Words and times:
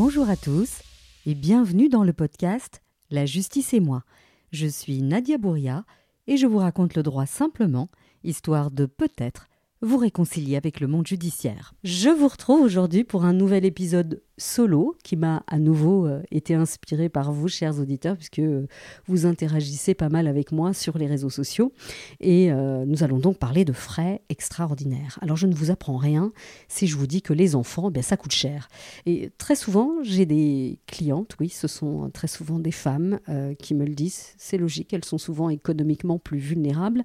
Bonjour 0.00 0.30
à 0.30 0.36
tous 0.36 0.80
et 1.26 1.34
bienvenue 1.34 1.88
dans 1.88 2.04
le 2.04 2.12
podcast 2.12 2.82
La 3.10 3.26
justice 3.26 3.74
et 3.74 3.80
moi. 3.80 4.04
Je 4.52 4.68
suis 4.68 5.02
Nadia 5.02 5.38
Bouria 5.38 5.84
et 6.28 6.36
je 6.36 6.46
vous 6.46 6.58
raconte 6.58 6.94
le 6.94 7.02
droit 7.02 7.26
simplement, 7.26 7.90
histoire 8.22 8.70
de 8.70 8.86
peut-être 8.86 9.48
vous 9.82 9.96
réconcilier 9.96 10.54
avec 10.54 10.78
le 10.78 10.86
monde 10.86 11.08
judiciaire. 11.08 11.74
Je 11.82 12.10
vous 12.10 12.28
retrouve 12.28 12.60
aujourd'hui 12.60 13.02
pour 13.02 13.24
un 13.24 13.32
nouvel 13.32 13.64
épisode 13.64 14.22
solo 14.38 14.96
qui 15.02 15.16
m'a 15.16 15.42
à 15.46 15.58
nouveau 15.58 16.06
euh, 16.06 16.22
été 16.30 16.54
inspiré 16.54 17.08
par 17.08 17.32
vous, 17.32 17.48
chers 17.48 17.78
auditeurs, 17.78 18.16
puisque 18.16 18.38
euh, 18.38 18.66
vous 19.06 19.26
interagissez 19.26 19.94
pas 19.94 20.08
mal 20.08 20.26
avec 20.26 20.52
moi 20.52 20.72
sur 20.72 20.96
les 20.96 21.06
réseaux 21.06 21.30
sociaux. 21.30 21.72
Et 22.20 22.50
euh, 22.50 22.84
nous 22.86 23.02
allons 23.02 23.18
donc 23.18 23.38
parler 23.38 23.64
de 23.64 23.72
frais 23.72 24.22
extraordinaires. 24.28 25.18
Alors 25.20 25.36
je 25.36 25.46
ne 25.46 25.54
vous 25.54 25.70
apprends 25.70 25.96
rien 25.96 26.32
si 26.68 26.86
je 26.86 26.96
vous 26.96 27.06
dis 27.06 27.20
que 27.20 27.32
les 27.32 27.54
enfants, 27.54 27.90
bien, 27.90 28.02
ça 28.02 28.16
coûte 28.16 28.32
cher. 28.32 28.68
Et 29.06 29.30
très 29.38 29.56
souvent, 29.56 29.96
j'ai 30.02 30.24
des 30.24 30.78
clientes, 30.86 31.34
oui, 31.40 31.48
ce 31.48 31.68
sont 31.68 32.10
très 32.10 32.28
souvent 32.28 32.58
des 32.58 32.70
femmes 32.70 33.18
qui 33.58 33.74
me 33.74 33.84
le 33.84 33.94
disent. 33.94 34.34
C'est 34.38 34.58
logique, 34.58 34.92
elles 34.92 35.04
sont 35.04 35.18
souvent 35.18 35.50
économiquement 35.50 36.18
plus 36.18 36.38
vulnérables. 36.38 37.02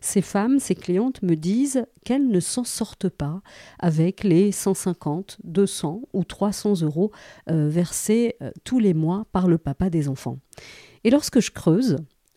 Ces 0.00 0.22
femmes, 0.22 0.58
ces 0.58 0.74
clientes 0.74 1.22
me 1.22 1.34
disent 1.34 1.86
qu'elles 2.04 2.28
ne 2.28 2.40
s'en 2.40 2.64
sortent 2.64 3.08
pas 3.08 3.40
avec 3.78 4.22
les 4.24 4.52
150, 4.52 5.38
200 5.44 6.02
ou 6.12 6.24
300 6.24 6.73
euros 6.74 7.10
euh, 7.50 7.68
versés 7.68 8.36
euh, 8.42 8.50
tous 8.64 8.78
les 8.78 8.94
mois 8.94 9.26
par 9.32 9.48
le 9.48 9.58
papa 9.58 9.90
des 9.90 10.08
enfants. 10.08 10.38
Et 11.04 11.10
lorsque 11.10 11.40
je 11.40 11.50
creuse, 11.50 11.96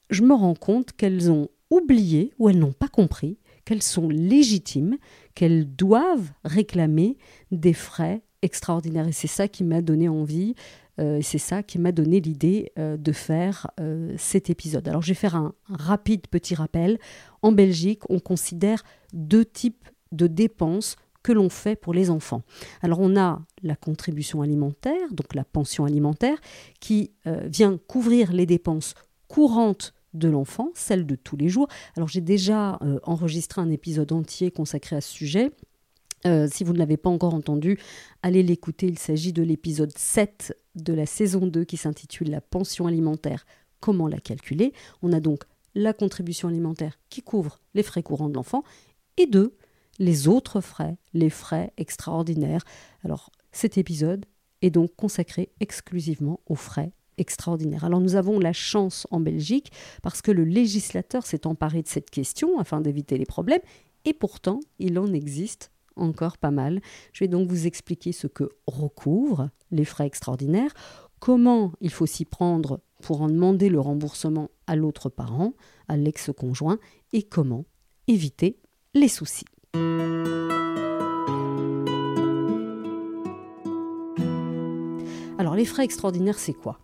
je 0.10 0.23
me 0.23 0.34
rends 0.34 0.55
compte 0.55 0.91
qu'elles 0.94 1.32
ont 1.32 1.49
oublié 1.70 2.34
ou 2.40 2.49
elles 2.49 2.60
n'ont 2.60 2.74
pas 2.74 2.88
compris 2.88 3.38
qu'elles 3.65 3.84
sont 3.84 4.08
légitimes, 4.08 4.98
qu'elles 5.35 5.76
doivent 5.76 6.32
réclamer 6.46 7.18
des 7.52 7.74
frais 7.74 8.21
extraordinaires. 8.41 9.10
Et 9.10 9.12
c'est 9.12 9.27
ça 9.27 9.49
qui 9.49 9.65
m'a 9.65 9.82
donné 9.82 10.08
envie, 10.08 10.55
euh, 10.99 11.20
c'est 11.21 11.38
ça 11.38 11.63
qui 11.63 11.77
m'a 11.77 11.91
donné 11.91 12.21
l'idée 12.21 12.71
de 12.77 13.12
faire 13.12 13.70
cet 14.15 14.49
épisode. 14.49 14.88
Alors 14.88 15.02
je 15.02 15.10
vais 15.10 15.15
faire 15.15 15.35
un 15.35 15.54
rapide 15.65 16.27
petit 16.27 16.55
rappel. 16.55 16.98
En 17.41 17.52
Belgique, 17.52 18.04
on 18.10 18.20
considère 18.20 18.84
deux 19.12 19.43
types 19.43 19.84
de 20.13 20.27
dépenses 20.27 20.96
que 21.28 21.34
l'on 21.34 21.50
fait 21.50 21.76
pour 21.76 21.94
les 21.94 22.10
enfants. 22.10 22.42
Alors 22.82 23.02
on 23.02 23.18
a 23.18 23.42
la 23.62 23.76
contribution 23.76 24.42
alimentaire, 24.42 25.12
donc 25.12 25.36
la 25.36 25.44
pension 25.44 25.84
alimentaire, 25.84 26.38
qui 26.80 27.12
euh, 27.26 27.50
vient 27.52 27.78
couvrir 27.86 28.32
les 28.32 28.46
dépenses 28.46 28.94
courantes 29.28 29.94
de 30.14 30.30
l'enfant, 30.30 30.72
celles 30.74 31.05
de 31.05 31.16
tous 31.16 31.36
les 31.36 31.50
jours. 31.50 31.68
Alors 31.98 32.08
j'ai 32.08 32.22
déjà 32.22 32.80
euh, 32.82 33.00
enregistré 33.04 33.60
un 33.60 33.70
épisode 33.70 34.14
entier 34.14 34.52
consacré 34.52 34.96
à 34.96 35.02
ce 35.02 35.12
sujet. 35.12 35.52
Euh, 36.26 36.48
si 36.50 36.64
vous 36.64 36.72
ne 36.72 36.78
l'avez 36.78 36.96
pas 36.96 37.10
encore 37.10 37.34
entendu, 37.34 37.78
allez 38.24 38.42
l'écouter. 38.42 38.88
Il 38.88 38.98
s'agit 38.98 39.34
de 39.34 39.44
l'épisode 39.44 39.92
7 39.98 40.58
de 40.76 40.94
la 40.94 41.05
saison 41.05 41.46
2 41.46 41.66
qui 41.66 41.76
s'intitule 41.76 42.30
La 42.30 42.40
pension 42.40 42.88
alimentaire, 42.88 43.46
comment 43.82 44.08
la 44.08 44.22
calculer? 44.22 44.72
On 45.02 45.12
a 45.12 45.20
donc 45.20 45.44
la 45.76 45.92
contribution 45.92 46.48
alimentaire 46.48 46.98
qui 47.10 47.22
couvre 47.22 47.60
les 47.74 47.84
frais 47.84 48.02
courants 48.02 48.30
de 48.30 48.36
l'enfant 48.36 48.64
et 49.18 49.26
deux, 49.26 49.58
les 49.99 50.27
autres 50.27 50.62
frais, 50.62 50.98
les 51.13 51.29
frais 51.29 51.73
extraordinaires. 51.77 52.63
Alors 53.03 53.31
cet 53.51 53.77
épisode 53.77 54.26
est 54.62 54.71
donc 54.71 54.95
consacré 54.95 55.49
exclusivement 55.59 56.40
aux 56.48 56.55
frais 56.55 56.93
extraordinaires. 57.17 57.85
Alors 57.85 57.99
nous 57.99 58.15
avons 58.15 58.40
la 58.40 58.53
chance 58.53 59.07
en 59.12 59.20
Belgique 59.20 59.71
parce 60.03 60.21
que 60.21 60.31
le 60.31 60.43
législateur 60.43 61.25
s'est 61.25 61.48
emparé 61.48 61.81
de 61.81 61.87
cette 61.87 62.09
question 62.09 62.59
afin 62.59 62.81
d'éviter 62.81 63.18
les 63.18 63.25
problèmes 63.25 63.62
et 64.06 64.13
pourtant 64.13 64.59
il 64.79 65.00
en 65.00 65.12
existe 65.13 65.72
encore 65.96 66.38
pas 66.38 66.52
mal. 66.52 66.81
Je 67.13 67.24
vais 67.24 67.28
donc 67.28 67.50
vous 67.50 67.66
expliquer 67.66 68.12
ce 68.12 68.28
que 68.28 68.50
recouvrent 68.68 69.50
les 69.72 69.86
frais 69.86 70.06
extraordinaires, 70.06 70.74
comment 71.19 71.74
il 71.81 71.90
faut 71.90 72.06
s'y 72.06 72.25
prendre 72.25 72.81
pour 73.02 73.22
en 73.22 73.28
demander 73.30 73.69
le 73.69 73.80
remboursement 73.80 74.50
à 74.68 74.75
l'autre 74.75 75.09
parent, 75.09 75.53
à 75.88 75.97
l'ex-conjoint, 75.97 76.80
et 77.13 77.24
comment 77.24 77.66
éviter 78.07 78.59
les 78.94 79.07
soucis. 79.07 79.46
Alors 85.40 85.56
les 85.56 85.66
frais 85.66 85.84
extraordinaires, 85.84 86.40
c'est 86.40 86.54
quoi? 86.54 86.80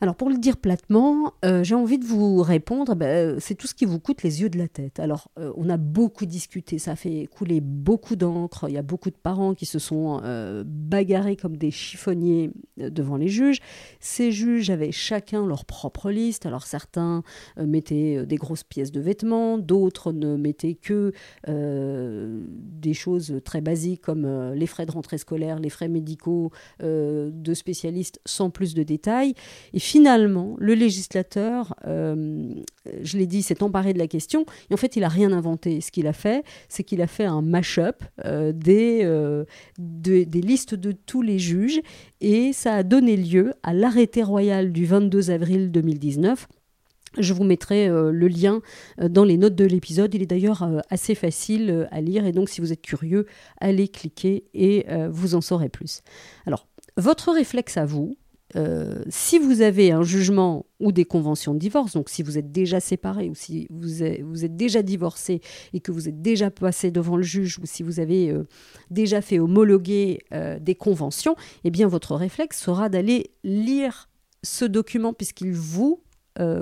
Alors 0.00 0.14
pour 0.14 0.28
le 0.28 0.36
dire 0.36 0.56
platement, 0.56 1.34
euh, 1.44 1.64
j'ai 1.64 1.74
envie 1.74 1.98
de 1.98 2.04
vous 2.04 2.42
répondre, 2.42 2.94
ben, 2.94 3.06
euh, 3.06 3.36
c'est 3.40 3.54
tout 3.54 3.66
ce 3.66 3.74
qui 3.74 3.84
vous 3.84 3.98
coûte 3.98 4.22
les 4.22 4.42
yeux 4.42 4.50
de 4.50 4.58
la 4.58 4.68
tête. 4.68 5.00
Alors 5.00 5.30
euh, 5.38 5.52
on 5.56 5.68
a 5.70 5.76
beaucoup 5.76 6.26
discuté, 6.26 6.78
ça 6.78 6.92
a 6.92 6.96
fait 6.96 7.28
couler 7.30 7.60
beaucoup 7.60 8.16
d'encre, 8.16 8.66
il 8.68 8.74
y 8.74 8.78
a 8.78 8.82
beaucoup 8.82 9.10
de 9.10 9.16
parents 9.16 9.54
qui 9.54 9.66
se 9.66 9.78
sont 9.78 10.20
bagarrés 10.66 11.36
comme 11.36 11.56
des 11.56 11.70
chiffonniers 11.70 12.50
devant 12.76 13.16
les 13.16 13.28
juges. 13.28 13.60
Ces 14.00 14.32
juges 14.32 14.70
avaient 14.70 14.92
chacun 14.92 15.46
leur 15.46 15.64
propre 15.64 16.10
liste, 16.10 16.46
alors 16.46 16.64
certains 16.66 17.22
mettaient 17.58 18.26
des 18.26 18.36
grosses 18.36 18.64
pièces 18.64 18.92
de 18.92 19.00
vêtements, 19.00 19.58
d'autres 19.58 20.12
ne 20.12 20.36
mettaient 20.36 20.74
que 20.74 21.12
des 22.86 22.94
choses 22.94 23.40
très 23.44 23.60
basiques 23.60 24.02
comme 24.02 24.52
les 24.54 24.66
frais 24.66 24.86
de 24.86 24.92
rentrée 24.92 25.18
scolaire, 25.18 25.58
les 25.58 25.70
frais 25.70 25.88
médicaux 25.88 26.50
de 26.80 27.54
spécialistes 27.54 28.20
sans 28.24 28.50
plus 28.50 28.74
de 28.74 28.82
détails. 28.82 29.34
Et 29.72 29.78
finalement, 29.78 30.56
le 30.58 30.74
législateur, 30.74 31.74
euh, 31.86 32.54
je 33.02 33.18
l'ai 33.18 33.26
dit, 33.26 33.42
s'est 33.42 33.62
emparé 33.62 33.92
de 33.92 33.98
la 33.98 34.06
question. 34.06 34.46
Et 34.70 34.74
en 34.74 34.76
fait, 34.76 34.96
il 34.96 35.00
n'a 35.00 35.08
rien 35.08 35.32
inventé. 35.32 35.80
Ce 35.80 35.90
qu'il 35.90 36.06
a 36.06 36.12
fait, 36.12 36.44
c'est 36.68 36.84
qu'il 36.84 37.02
a 37.02 37.06
fait 37.06 37.24
un 37.24 37.42
mash-up 37.42 38.02
euh, 38.24 38.52
des, 38.52 39.00
euh, 39.02 39.44
des 39.78 40.24
listes 40.40 40.74
de 40.74 40.92
tous 40.92 41.22
les 41.22 41.38
juges. 41.38 41.80
Et 42.20 42.52
ça 42.52 42.74
a 42.74 42.82
donné 42.82 43.16
lieu 43.16 43.52
à 43.62 43.74
l'arrêté 43.74 44.22
royal 44.22 44.72
du 44.72 44.86
22 44.86 45.30
avril 45.30 45.70
2019 45.70 46.46
je 47.18 47.32
vous 47.32 47.44
mettrai 47.44 47.88
le 47.88 48.28
lien 48.28 48.60
dans 48.98 49.24
les 49.24 49.36
notes 49.36 49.54
de 49.54 49.64
l'épisode. 49.64 50.14
Il 50.14 50.22
est 50.22 50.26
d'ailleurs 50.26 50.68
assez 50.90 51.14
facile 51.14 51.88
à 51.90 52.00
lire 52.00 52.26
et 52.26 52.32
donc 52.32 52.48
si 52.48 52.60
vous 52.60 52.72
êtes 52.72 52.82
curieux, 52.82 53.26
allez 53.60 53.88
cliquer 53.88 54.44
et 54.54 54.86
vous 55.10 55.34
en 55.34 55.40
saurez 55.40 55.68
plus. 55.68 56.02
Alors, 56.46 56.66
votre 56.96 57.32
réflexe 57.32 57.76
à 57.76 57.84
vous, 57.84 58.16
euh, 58.54 59.02
si 59.08 59.38
vous 59.38 59.60
avez 59.60 59.90
un 59.90 60.02
jugement 60.02 60.66
ou 60.78 60.92
des 60.92 61.04
conventions 61.04 61.52
de 61.52 61.58
divorce, 61.58 61.94
donc 61.94 62.08
si 62.08 62.22
vous 62.22 62.38
êtes 62.38 62.52
déjà 62.52 62.80
séparé 62.80 63.28
ou 63.28 63.34
si 63.34 63.66
vous 63.70 64.02
êtes, 64.02 64.22
vous 64.22 64.44
êtes 64.44 64.56
déjà 64.56 64.82
divorcé 64.82 65.40
et 65.72 65.80
que 65.80 65.90
vous 65.90 66.08
êtes 66.08 66.22
déjà 66.22 66.50
passé 66.50 66.90
devant 66.90 67.16
le 67.16 67.22
juge 67.22 67.58
ou 67.58 67.66
si 67.66 67.82
vous 67.82 67.98
avez 67.98 68.30
euh, 68.30 68.44
déjà 68.90 69.20
fait 69.20 69.40
homologuer 69.40 70.20
euh, 70.32 70.58
des 70.60 70.74
conventions, 70.74 71.34
eh 71.64 71.70
bien 71.70 71.88
votre 71.88 72.14
réflexe 72.14 72.60
sera 72.60 72.88
d'aller 72.88 73.30
lire 73.42 74.08
ce 74.42 74.64
document 74.64 75.12
puisqu'il 75.12 75.52
vous 75.52 76.00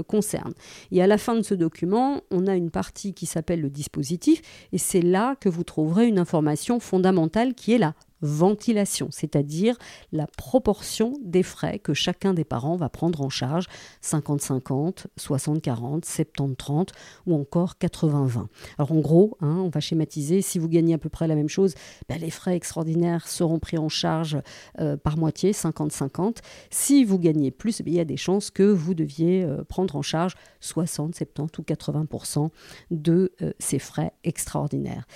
concerne. 0.07 0.53
Et 0.93 1.03
à 1.03 1.07
la 1.07 1.19
fin 1.19 1.35
de 1.35 1.43
ce 1.43 1.55
document, 1.55 2.21
on 2.31 2.47
a 2.47 2.55
une 2.55 2.71
partie 2.71 3.15
qui 3.15 3.27
s'appelle 3.27 3.61
le 3.61 3.71
dispositif 3.71 4.41
et 4.73 4.79
c'est 4.79 5.03
là 5.03 5.37
que 5.41 5.49
vous 5.49 5.65
trouverez 5.65 6.07
une 6.07 6.19
information 6.19 6.81
fondamentale 6.81 7.55
qui 7.55 7.73
est 7.73 7.79
la 7.79 7.95
ventilation, 8.25 9.09
c'est-à-dire 9.11 9.77
la 10.13 10.27
proportion 10.27 11.13
des 11.23 11.43
frais 11.43 11.79
que 11.79 11.95
chacun 11.95 12.35
des 12.35 12.45
parents 12.45 12.77
va 12.77 12.89
prendre 12.89 13.21
en 13.21 13.29
charge, 13.29 13.67
50-50, 14.03 15.07
60-40, 15.19 16.05
70-30 16.05 16.89
ou 17.27 17.35
encore 17.35 17.75
80-20. 17.81 18.47
Alors 18.79 18.93
en 18.93 19.01
gros, 19.01 19.37
hein, 19.41 19.59
on 19.59 19.69
va 19.69 19.81
schématiser, 19.81 20.43
si 20.43 20.59
vous 20.59 20.69
gagnez 20.69 20.95
à 20.95 20.99
peu 20.99 21.09
près 21.09 21.29
la 21.29 21.35
même 21.35 21.49
chose, 21.49 21.75
ben, 22.09 22.19
les 22.19 22.31
frais 22.31 22.57
extraordinaires 22.57 23.29
seront 23.29 23.59
pris 23.59 23.79
en 23.79 23.89
charge 23.89 24.39
euh, 24.81 24.97
par 24.97 25.17
moitié, 25.17 25.53
50-50. 25.53 26.39
Si 26.71 27.05
vous 27.05 27.19
gagnez 27.19 27.51
plus, 27.51 27.83
ben, 27.83 27.93
il 27.93 27.97
y 27.97 28.01
a 28.01 28.05
des 28.05 28.17
chances 28.17 28.51
que 28.51 28.63
vous 28.63 28.95
deviez 28.95 29.45
euh, 29.45 29.65
prendre 29.65 29.97
en 29.97 30.03
charge 30.03 30.35
60, 30.61 31.15
70 31.15 31.59
ou 31.59 31.63
80% 31.63 32.51
de 32.91 33.33
euh, 33.43 33.53
ces 33.59 33.79
frais 33.79 34.13
extraordinaires. 34.25 35.07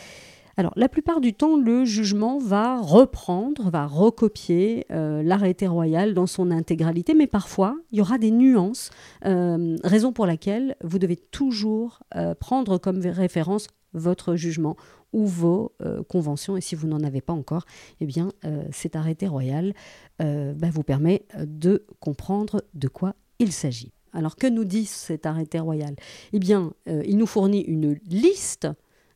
Alors, 0.59 0.73
la 0.75 0.89
plupart 0.89 1.21
du 1.21 1.35
temps, 1.35 1.57
le 1.57 1.85
jugement 1.85 2.39
va 2.39 2.81
reprendre, 2.81 3.71
va 3.71 3.87
recopier 3.87 4.87
euh, 4.91 5.23
l'arrêté 5.23 5.69
royal 5.69 6.15
dans 6.15 6.27
son 6.27 6.51
intégralité, 6.51 7.15
mais 7.15 7.29
parfois, 7.29 7.77
il 7.93 7.99
y 7.99 8.01
aura 8.01 8.19
des 8.19 8.33
nuances, 8.33 8.91
euh, 9.25 9.77
raison 9.85 10.13
pour 10.13 10.27
laquelle 10.27 10.75
vous 10.83 10.99
devez 10.99 11.15
toujours 11.15 12.01
euh, 12.17 12.35
prendre 12.35 12.77
comme 12.77 12.99
référence 12.99 13.69
votre 13.93 14.35
jugement 14.35 14.77
ou 15.13 15.27
vos 15.27 15.73
conventions. 16.09 16.57
Et 16.57 16.61
si 16.61 16.75
vous 16.75 16.89
n'en 16.89 17.01
avez 17.03 17.23
pas 17.23 17.33
encore, 17.33 17.65
eh 18.01 18.05
bien, 18.05 18.31
cet 18.71 18.95
arrêté 18.95 19.27
royal 19.27 19.73
bah, 20.19 20.69
vous 20.71 20.83
permet 20.83 21.25
de 21.39 21.87
comprendre 21.99 22.63
de 22.75 22.89
quoi 22.89 23.15
il 23.39 23.51
s'agit. 23.51 23.95
Alors, 24.13 24.37
que 24.37 24.47
nous 24.47 24.65
dit 24.65 24.85
cet 24.85 25.25
arrêté 25.25 25.59
royal? 25.59 25.97
Eh 26.35 26.39
bien, 26.39 26.75
il 26.87 27.17
nous 27.17 27.27
fournit 27.27 27.63
une 27.63 27.99
liste 28.07 28.69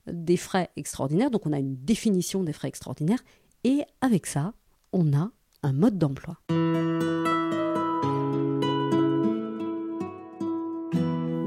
des 0.06 0.36
frais 0.36 0.70
extraordinaires. 0.76 1.30
Donc 1.30 1.46
on 1.46 1.52
a 1.52 1.58
une 1.58 1.76
définition 1.76 2.42
des 2.42 2.52
frais 2.52 2.68
extraordinaires 2.68 3.22
et 3.64 3.82
avec 4.00 4.26
ça, 4.26 4.54
on 4.92 5.12
a 5.12 5.30
un 5.62 5.72
mode 5.72 5.98
d'emploi. 5.98 6.38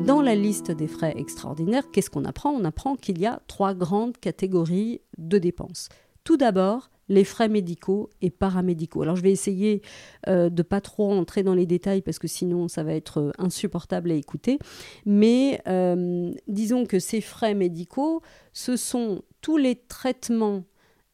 Dans 0.06 0.22
la 0.22 0.36
liste 0.36 0.70
des 0.72 0.88
frais 0.88 1.16
extraordinaires, 1.18 1.90
qu'est-ce 1.92 2.12
qu'on 2.12 2.26
apprend? 2.26 2.52
On 2.52 2.64
apprend 2.64 2.96
qu'il 2.96 3.20
y 3.20 3.26
a 3.26 3.42
trois 3.48 3.74
grandes 3.74 4.18
catégories 4.18 5.02
de 5.18 5.40
dépenses. 5.40 5.90
Tout 6.24 6.38
d'abord, 6.38 6.92
les 7.08 7.24
frais 7.24 7.50
médicaux 7.50 8.10
et 8.22 8.30
paramédicaux. 8.30 9.02
Alors 9.02 9.16
je 9.16 9.22
vais 9.22 9.32
essayer 9.32 9.82
euh, 10.28 10.50
de 10.50 10.64
pas 10.64 10.82
trop 10.82 11.12
entrer 11.12 11.44
dans 11.44 11.54
les 11.54 11.66
détails 11.66 12.02
parce 12.02 12.20
que 12.20 12.28
sinon 12.28 12.68
ça 12.68 12.84
va 12.84 12.94
être 12.94 13.20
euh, 13.20 13.32
insupportable 13.38 14.12
à 14.12 14.16
écouter. 14.16 14.58
Mais 15.06 15.62
euh, 15.68 16.32
disons 16.48 16.86
que 16.86 17.00
ces 17.00 17.22
frais 17.22 17.54
médicaux, 17.54 18.22
ce 18.54 18.76
sont 18.76 19.22
tous 19.42 19.58
les 19.58 19.76
traitements 19.76 20.64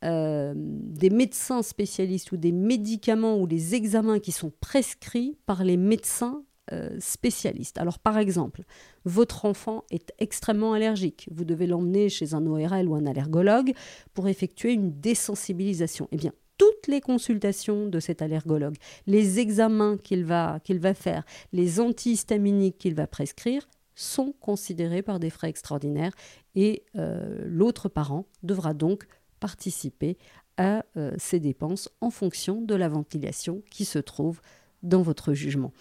des 0.04 1.12
médecins 1.12 1.62
spécialistes 1.62 2.32
ou 2.32 2.38
des 2.38 2.52
médicaments 2.52 3.38
ou 3.38 3.46
les 3.46 3.76
examens 3.76 4.18
qui 4.18 4.32
sont 4.32 4.52
prescrits 4.60 5.38
par 5.46 5.64
les 5.64 5.78
médecins 5.78 6.44
euh, 6.72 6.90
spécialiste. 7.00 7.78
Alors 7.78 8.00
par 8.00 8.18
exemple, 8.18 8.64
votre 9.06 9.46
enfant 9.46 9.84
est 9.92 10.14
extrêmement 10.20 10.74
allergique. 10.74 11.28
Vous 11.32 11.46
devez 11.46 11.68
l'emmener 11.68 12.10
chez 12.10 12.34
un 12.34 12.46
ORL 12.46 12.88
ou 12.88 12.96
un 12.96 13.06
allergologue 13.06 13.74
pour 14.14 14.28
effectuer 14.28 14.74
une 14.74 15.00
désensibilisation. 15.00 16.08
Eh 16.12 16.18
bien, 16.18 16.32
toutes 16.58 16.88
les 16.88 17.02
consultations 17.02 17.88
de 17.88 18.00
cet 18.00 18.22
allergologue, 18.22 18.76
les 19.08 19.40
examens 19.40 19.98
qu'il 19.98 20.26
va, 20.26 20.60
va 20.70 20.94
faire, 20.94 21.26
les 21.54 21.80
antihistaminiques 21.80 22.78
qu'il 22.78 22.94
va 22.94 23.08
prescrire 23.08 23.68
sont 23.96 24.34
considérés 24.40 25.02
par 25.02 25.20
des 25.20 25.30
frais 25.30 25.50
extraordinaires 25.50 26.14
et 26.56 26.84
euh, 26.96 27.44
l'autre 27.46 27.90
parent 27.90 28.26
devra 28.44 28.74
donc 28.74 29.06
participer 29.40 30.18
à 30.58 30.86
euh, 30.98 31.14
ces 31.18 31.40
dépenses 31.40 31.90
en 32.00 32.12
fonction 32.12 32.62
de 32.62 32.76
la 32.76 32.90
ventilation 32.90 33.64
qui 33.70 33.86
se 33.86 34.00
trouve 34.00 34.42
dans 34.84 35.02
votre 35.02 35.34
jugement. 35.34 35.74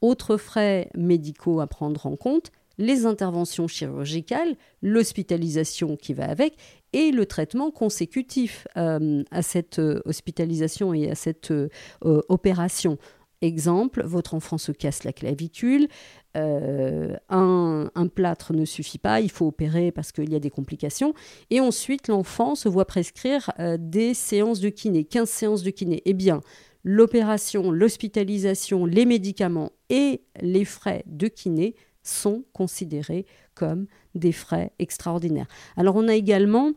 Autres 0.00 0.36
frais 0.36 0.90
médicaux 0.94 1.60
à 1.60 1.66
prendre 1.66 2.06
en 2.06 2.16
compte, 2.16 2.50
les 2.78 3.06
interventions 3.06 3.66
chirurgicales, 3.68 4.54
l'hospitalisation 4.82 5.96
qui 5.96 6.14
va 6.14 6.28
avec 6.28 6.54
et 6.92 7.10
le 7.10 7.26
traitement 7.26 7.70
consécutif 7.70 8.66
euh, 8.76 9.22
à 9.30 9.42
cette 9.42 9.78
euh, 9.78 10.00
hospitalisation 10.04 10.94
et 10.94 11.10
à 11.10 11.14
cette 11.14 11.50
euh, 11.50 11.68
opération. 12.02 12.96
Exemple, 13.40 14.02
votre 14.04 14.34
enfant 14.34 14.58
se 14.58 14.72
casse 14.72 15.04
la 15.04 15.12
clavicule, 15.12 15.86
un, 16.34 17.88
plâtre 18.12 18.52
ne 18.52 18.64
suffit 18.64 18.98
pas, 18.98 19.20
il 19.20 19.30
faut 19.30 19.46
opérer 19.46 19.92
parce 19.92 20.10
qu'il 20.10 20.30
y 20.30 20.34
a 20.34 20.40
des 20.40 20.50
complications, 20.50 21.14
et 21.50 21.60
ensuite 21.60 22.08
l'enfant 22.08 22.56
se 22.56 22.68
voit 22.68 22.84
prescrire 22.84 23.52
des 23.78 24.12
séances 24.14 24.58
de 24.58 24.68
kiné, 24.68 25.04
15 25.04 25.28
séances 25.28 25.62
de 25.62 25.70
kiné. 25.70 26.02
Eh 26.04 26.14
bien, 26.14 26.40
l'opération, 26.84 27.70
l'hospitalisation, 27.70 28.86
les 28.86 29.04
médicaments 29.04 29.72
et 29.90 30.22
les 30.40 30.64
frais 30.64 31.02
de 31.06 31.28
kiné 31.28 31.74
sont 32.02 32.44
considérés 32.52 33.26
comme 33.54 33.86
des 34.14 34.32
frais 34.32 34.72
extraordinaires. 34.78 35.48
Alors 35.76 35.96
on 35.96 36.08
a 36.08 36.14
également 36.14 36.72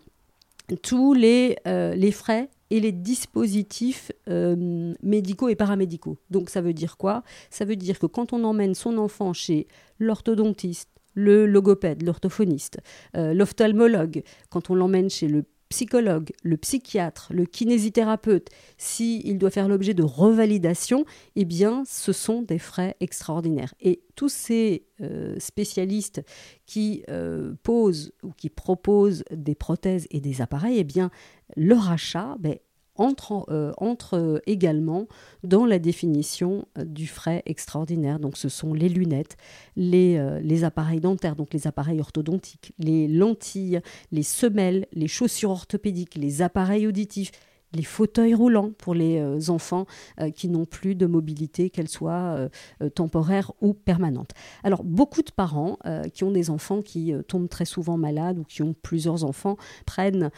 tous 0.81 1.13
les, 1.13 1.55
euh, 1.67 2.11
frais 2.11 2.49
et 2.69 2.79
les 2.79 2.91
dispositifs 2.91 4.11
euh, 4.29 4.93
médicaux 5.03 5.49
et 5.49 5.55
paramédicaux. 5.55 6.17
Donc 6.29 6.49
ça 6.49 6.61
veut 6.61 6.73
dire 6.73 6.97
quoi? 6.97 7.23
Ça 7.49 7.65
veut 7.65 7.75
dire 7.75 7.99
que 7.99 8.05
quand 8.05 8.33
on 8.33 8.43
emmène 8.43 8.73
son 8.75 8.97
enfant 8.97 9.33
chez 9.33 9.67
l'orthodontiste, 9.99 10.89
le 11.13 11.45
logopède, 11.45 12.03
l'orthophoniste, 12.03 12.79
euh, 13.17 13.33
l'ophtalmologue, 13.33 14.23
quand 14.49 14.69
on 14.69 14.75
l'emmène 14.75 15.09
chez 15.09 15.27
le 15.27 15.43
psychologue, 15.71 16.31
le 16.43 16.57
psychiatre, 16.57 17.31
le 17.33 17.45
kinésithérapeute, 17.45 18.49
s'il 18.77 19.37
doit 19.37 19.49
faire 19.49 19.69
l'objet 19.69 19.93
de 19.93 20.03
revalidation, 20.03 21.05
eh 21.37 21.45
bien, 21.45 21.83
ce 21.87 22.11
sont 22.11 22.41
des 22.41 22.59
frais 22.59 22.97
extraordinaires. 22.99 23.73
Et 23.79 24.03
tous 24.15 24.27
ces 24.27 24.85
euh, 24.99 25.39
spécialistes 25.39 26.21
qui 26.65 27.03
euh, 27.09 27.53
posent 27.63 28.11
ou 28.21 28.31
qui 28.33 28.49
proposent 28.49 29.23
des 29.31 29.55
prothèses 29.55 30.07
et 30.11 30.19
des 30.19 30.41
appareils, 30.41 30.77
eh 30.77 30.83
bien, 30.83 31.09
leur 31.55 31.89
achat, 31.89 32.35
ben, 32.37 32.57
entre, 33.01 33.45
euh, 33.49 33.73
entre, 33.77 34.41
également 34.45 35.07
dans 35.43 35.65
la 35.65 35.79
définition 35.79 36.65
euh, 36.77 36.85
du 36.85 37.07
frais 37.07 37.41
extraordinaire. 37.47 38.19
Donc 38.19 38.37
ce 38.37 38.47
sont 38.47 38.73
les 38.73 38.89
lunettes, 38.89 39.37
euh, 39.77 40.39
les 40.39 40.63
appareils 40.63 40.99
dentaires, 40.99 41.35
donc 41.35 41.53
les 41.53 41.65
appareils 41.65 41.99
orthodontiques, 41.99 42.73
les 42.77 43.07
lentilles, 43.07 43.81
les 44.11 44.23
semelles, 44.23 44.85
les 44.93 45.07
chaussures 45.07 45.49
orthopédiques, 45.49 46.15
les 46.15 46.43
appareils 46.43 46.85
auditifs, 46.85 47.31
les 47.73 47.83
fauteuils 47.83 48.33
roulants 48.33 48.71
pour 48.77 48.93
les 48.93 49.19
euh, 49.19 49.49
enfants 49.49 49.85
euh, 50.19 50.29
qui 50.29 50.49
n'ont 50.49 50.65
plus 50.65 50.95
de 50.95 51.05
mobilité, 51.05 51.69
qu'elle 51.69 51.87
soit 51.87 52.49
euh, 52.81 52.89
temporaire 52.89 53.51
ou 53.61 53.73
permanente. 53.73 54.31
Alors, 54.63 54.83
beaucoup 54.83 55.21
de 55.21 55.31
parents 55.31 55.77
qui 56.13 56.23
ont 56.23 56.31
des 56.31 56.49
enfants 56.49 56.81
qui 56.81 57.13
tombent 57.27 57.49
très 57.49 57.65
souvent 57.65 57.97
malades 57.97 58.39
ou 58.39 58.43
qui 58.43 58.61
ont 58.61 58.73
plusieurs 58.81 59.23
enfants 59.23 59.57
prennent, 59.85 60.31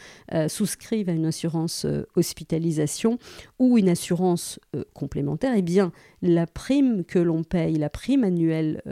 souscrivent 0.48 1.08
à 1.08 1.12
une 1.12 1.26
assurance 1.26 1.86
hospitalisation 2.16 3.18
ou 3.58 3.78
une 3.78 3.88
assurance 3.88 4.58
complémentaire. 4.92 5.54
Eh 5.56 5.62
bien, 5.62 5.92
la 6.22 6.46
prime 6.46 7.04
que 7.04 7.18
l'on 7.18 7.42
paye, 7.44 7.76
la 7.76 7.90
prime 7.90 8.24
annuelle 8.24 8.82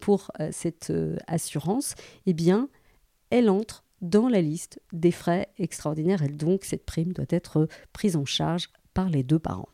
pour 0.00 0.30
cette 0.50 0.92
assurance, 1.26 1.94
eh 2.26 2.32
bien, 2.32 2.68
elle 3.30 3.50
entre 3.50 3.85
dans 4.02 4.28
la 4.28 4.40
liste 4.40 4.80
des 4.92 5.10
frais 5.10 5.48
extraordinaires 5.58 6.22
et 6.22 6.28
donc 6.28 6.64
cette 6.64 6.84
prime 6.84 7.12
doit 7.12 7.26
être 7.30 7.68
prise 7.92 8.16
en 8.16 8.24
charge 8.24 8.68
par 8.94 9.08
les 9.08 9.22
deux 9.22 9.38
parents. 9.38 9.68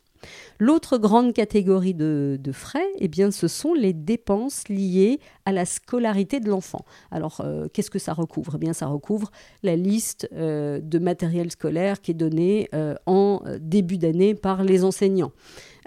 L'autre 0.59 0.99
grande 0.99 1.33
catégorie 1.33 1.95
de, 1.95 2.39
frais, 2.53 2.87
eh 2.99 3.09
bien, 3.09 3.31
ce 3.31 3.49
sont 3.49 3.75
les 3.75 3.93
dépenses 3.93 4.69
liées 4.69 5.21
à 5.45 5.53
la 5.53 5.65
scolarité 5.65 6.41
de 6.41 6.49
l'enfant. 6.49 6.85
Alors, 7.11 7.41
euh, 7.41 7.67
qu'est-ce 7.73 7.91
que 7.91 7.99
ça 7.99 8.13
recouvre? 8.13 8.53
Eh 8.57 8.59
bien, 8.59 8.73
Ça 8.73 8.87
recouvre 8.87 9.31
la 9.63 9.77
liste 9.77 10.29
euh, 10.33 10.81
de 10.81 10.99
matériel 10.99 11.51
scolaire 11.51 12.01
qui 12.01 12.13
est 12.13 12.15
donnée 12.15 12.69
euh, 12.75 12.95
en 13.07 13.43
début 13.61 13.99
d'année 13.99 14.35
par 14.35 14.63
les 14.63 14.85
enseignants. 14.85 15.33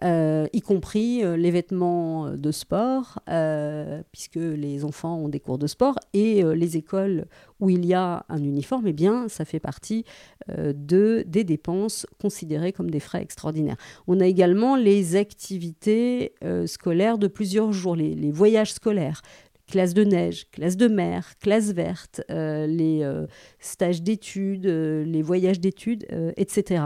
Euh, 0.03 0.47
y 0.51 0.61
compris 0.61 1.23
euh, 1.23 1.37
les 1.37 1.51
vêtements 1.51 2.31
de 2.31 2.51
sport, 2.51 3.19
euh, 3.29 4.01
puisque 4.11 4.35
les 4.35 4.83
enfants 4.83 5.17
ont 5.17 5.29
des 5.29 5.39
cours 5.39 5.57
de 5.57 5.67
sport, 5.67 5.97
et 6.13 6.43
les 6.43 6.77
écoles 6.77 7.25
où 7.59 7.69
il 7.69 7.85
y 7.85 7.93
a 7.93 8.25
un 8.29 8.43
uniforme, 8.43 8.87
eh 8.87 8.93
bien, 8.93 9.27
ça 9.29 9.45
fait 9.45 9.59
partie 9.59 10.03
de, 10.47 11.23
des 11.27 11.43
dépenses 11.43 12.05
considérées 12.19 12.73
comme 12.73 12.89
des 12.89 12.99
frais 12.99 13.21
extraordinaires. 13.21 13.77
On 14.07 14.19
a 14.19 14.25
également 14.25 14.75
les 14.75 15.15
activités 15.15 16.33
scolaires 16.65 17.17
de 17.17 17.27
plusieurs 17.27 17.71
jours, 17.71 17.95
les 17.95 18.31
voyages 18.31 18.73
scolaires, 18.73 19.21
classe 19.67 19.93
de 19.93 20.03
neige, 20.03 20.47
classe 20.51 20.77
de 20.77 20.87
mer, 20.87 21.33
classe 21.39 21.71
verte, 21.71 22.21
euh, 22.29 22.67
les 22.67 23.01
euh, 23.01 23.25
stages 23.59 24.01
d'études, 24.01 24.67
euh, 24.67 25.03
les 25.03 25.21
voyages 25.21 25.59
d'études, 25.59 26.05
etc. 26.37 26.83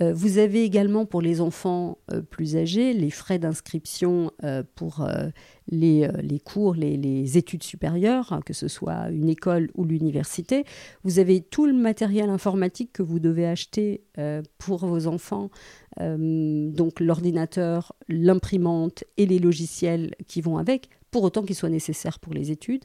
vous 0.00 0.38
avez 0.38 0.64
également 0.64 1.06
pour 1.06 1.22
les 1.22 1.40
enfants 1.40 1.98
plus 2.30 2.56
âgés 2.56 2.92
les 2.92 3.10
frais 3.10 3.38
d'inscription 3.38 4.30
pour 4.74 5.06
les, 5.68 6.08
les, 6.22 6.38
cours, 6.38 6.74
les, 6.74 7.38
études 7.38 7.62
supérieures, 7.62 8.32
hein, 8.32 8.40
que 8.44 8.52
ce 8.52 8.68
soit 8.68 9.08
une 9.10 9.28
école 9.28 9.70
ou 9.74 9.84
l'université. 9.84 10.64
Vous 11.04 11.18
avez 11.18 11.40
tout 11.40 11.66
le 11.66 11.72
matériel 11.72 12.30
informatique 12.30 12.92
que 12.92 13.02
vous 13.02 13.18
devez 13.18 13.46
acheter 13.46 14.02
pour 14.58 14.86
vos 14.86 15.06
enfants, 15.06 15.50
donc 15.98 17.00
l'ordinateur, 17.00 17.94
l'imprimante 18.08 19.04
et 19.16 19.26
les 19.26 19.38
logiciels 19.38 20.14
qui 20.26 20.40
vont 20.40 20.58
avec 20.58 20.90
pour 21.10 21.22
autant 21.22 21.42
qu'ils 21.42 21.56
soient 21.56 21.68
nécessaires 21.68 22.18
pour 22.18 22.34
les 22.34 22.50
études. 22.50 22.84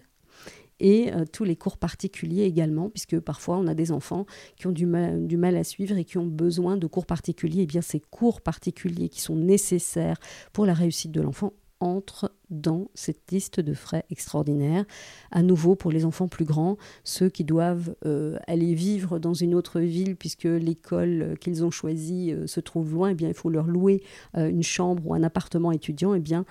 Et 0.82 1.14
euh, 1.14 1.26
tous 1.32 1.44
les 1.44 1.56
cours 1.56 1.78
particuliers 1.78 2.44
également, 2.44 2.90
puisque 2.90 3.20
parfois 3.20 3.58
on 3.58 3.68
a 3.68 3.76
des 3.76 3.92
enfants 3.92 4.26
qui 4.58 4.66
ont 4.66 4.72
du 4.72 4.88
mal, 4.88 5.28
du 5.28 5.38
mal 5.38 5.56
à 5.56 5.64
suivre 5.64 5.96
et 5.96 6.04
qui 6.04 6.18
ont 6.18 6.26
besoin 6.26 6.76
de 6.76 6.88
cours 6.88 7.06
particuliers. 7.06 7.60
Et 7.60 7.64
eh 7.64 7.68
bien 7.68 7.82
ces 7.82 8.00
cours 8.00 8.42
particuliers 8.42 9.08
qui 9.08 9.22
sont 9.22 9.36
nécessaires 9.36 10.18
pour 10.54 10.66
la 10.66 10.74
réussite 10.74 11.12
de 11.12 11.22
l'enfant 11.22 11.54
entrent 11.82 12.32
dans 12.50 12.90
cette 12.94 13.32
liste 13.32 13.60
de 13.60 13.74
frais 13.74 14.06
extraordinaires. 14.10 14.86
À 15.32 15.44
nouveau, 15.44 15.76
pour 15.76 15.92
les 15.92 16.04
enfants 16.04 16.28
plus 16.28 16.46
grands, 16.46 16.78
ceux 17.04 17.30
qui 17.30 17.44
doivent 17.44 17.96
euh, 18.06 18.38
aller 18.48 18.74
vivre 18.74 19.20
dans 19.20 19.34
une 19.34 19.54
autre 19.54 19.80
ville 19.80 20.16
puisque 20.16 20.44
l'école 20.46 21.38
qu'ils 21.42 21.64
ont 21.64 21.72
choisie 21.72 22.34
euh, 22.34 22.48
se 22.48 22.60
trouve 22.60 22.92
loin, 22.92 23.10
eh 23.10 23.16
bien, 23.16 23.28
il 23.28 23.36
faut 23.36 23.50
leur 23.50 23.68
louer 23.68 24.04
une 24.36 24.64
chambre 24.64 25.06
ou 25.06 25.14
un 25.14 25.24
appartement 25.24 25.72
étudiant. 25.72 26.16
Eh 26.16 26.20
bien, 26.20 26.46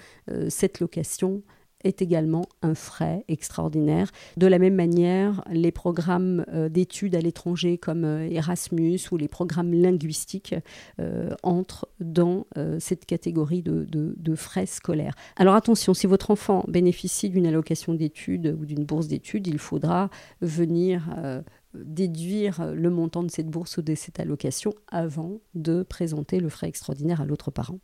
cette 0.49 0.81
location 0.81 1.43
est 1.85 2.03
également 2.03 2.47
un 2.63 2.75
frais 2.75 3.25
extraordinaire. 3.29 4.11
De 4.37 4.47
la 4.47 4.59
même 4.59 4.75
manière, 4.75 5.43
les 5.51 5.73
programmes 5.73 6.45
euh, 6.53 6.69
d'études 6.69 7.15
à 7.15 7.21
l'étranger 7.21 7.79
comme 7.79 8.05
euh, 8.05 8.29
Erasmus 8.31 9.01
ou 9.11 9.17
les 9.17 9.29
programmes 9.29 9.73
linguistiques 9.73 10.55
euh, 11.01 11.31
entrent 11.43 11.89
dans 12.01 12.47
cette 12.79 13.07
catégorie 13.07 13.63
de, 13.63 13.87
de, 13.91 14.35
frais 14.35 14.67
scolaires. 14.67 15.15
Alors 15.37 15.55
attention, 15.55 15.95
si 15.95 16.07
votre 16.07 16.31
enfant 16.31 16.65
bénéficie 16.69 17.31
d'une 17.31 17.47
allocation 17.47 17.95
d'études 17.95 18.57
ou 18.59 18.65
d'une 18.65 18.85
bourse 18.85 19.09
d'études, 19.09 19.47
il 19.47 19.59
faudra 19.59 20.11
venir 20.41 21.09
déduire 21.75 22.73
le 22.75 22.91
montant 22.91 23.23
de 23.23 23.31
cette 23.31 23.49
bourse 23.49 23.77
ou 23.79 23.83
de 23.83 23.95
cette 23.95 24.21
allocation 24.21 24.75
avant 24.89 25.41
de 25.55 25.83
présenter 25.83 26.41
le 26.41 26.49
frais 26.49 26.69
extraordinaire 26.69 27.21
à 27.21 27.25
l'autre 27.25 27.51
parent. 27.51 27.79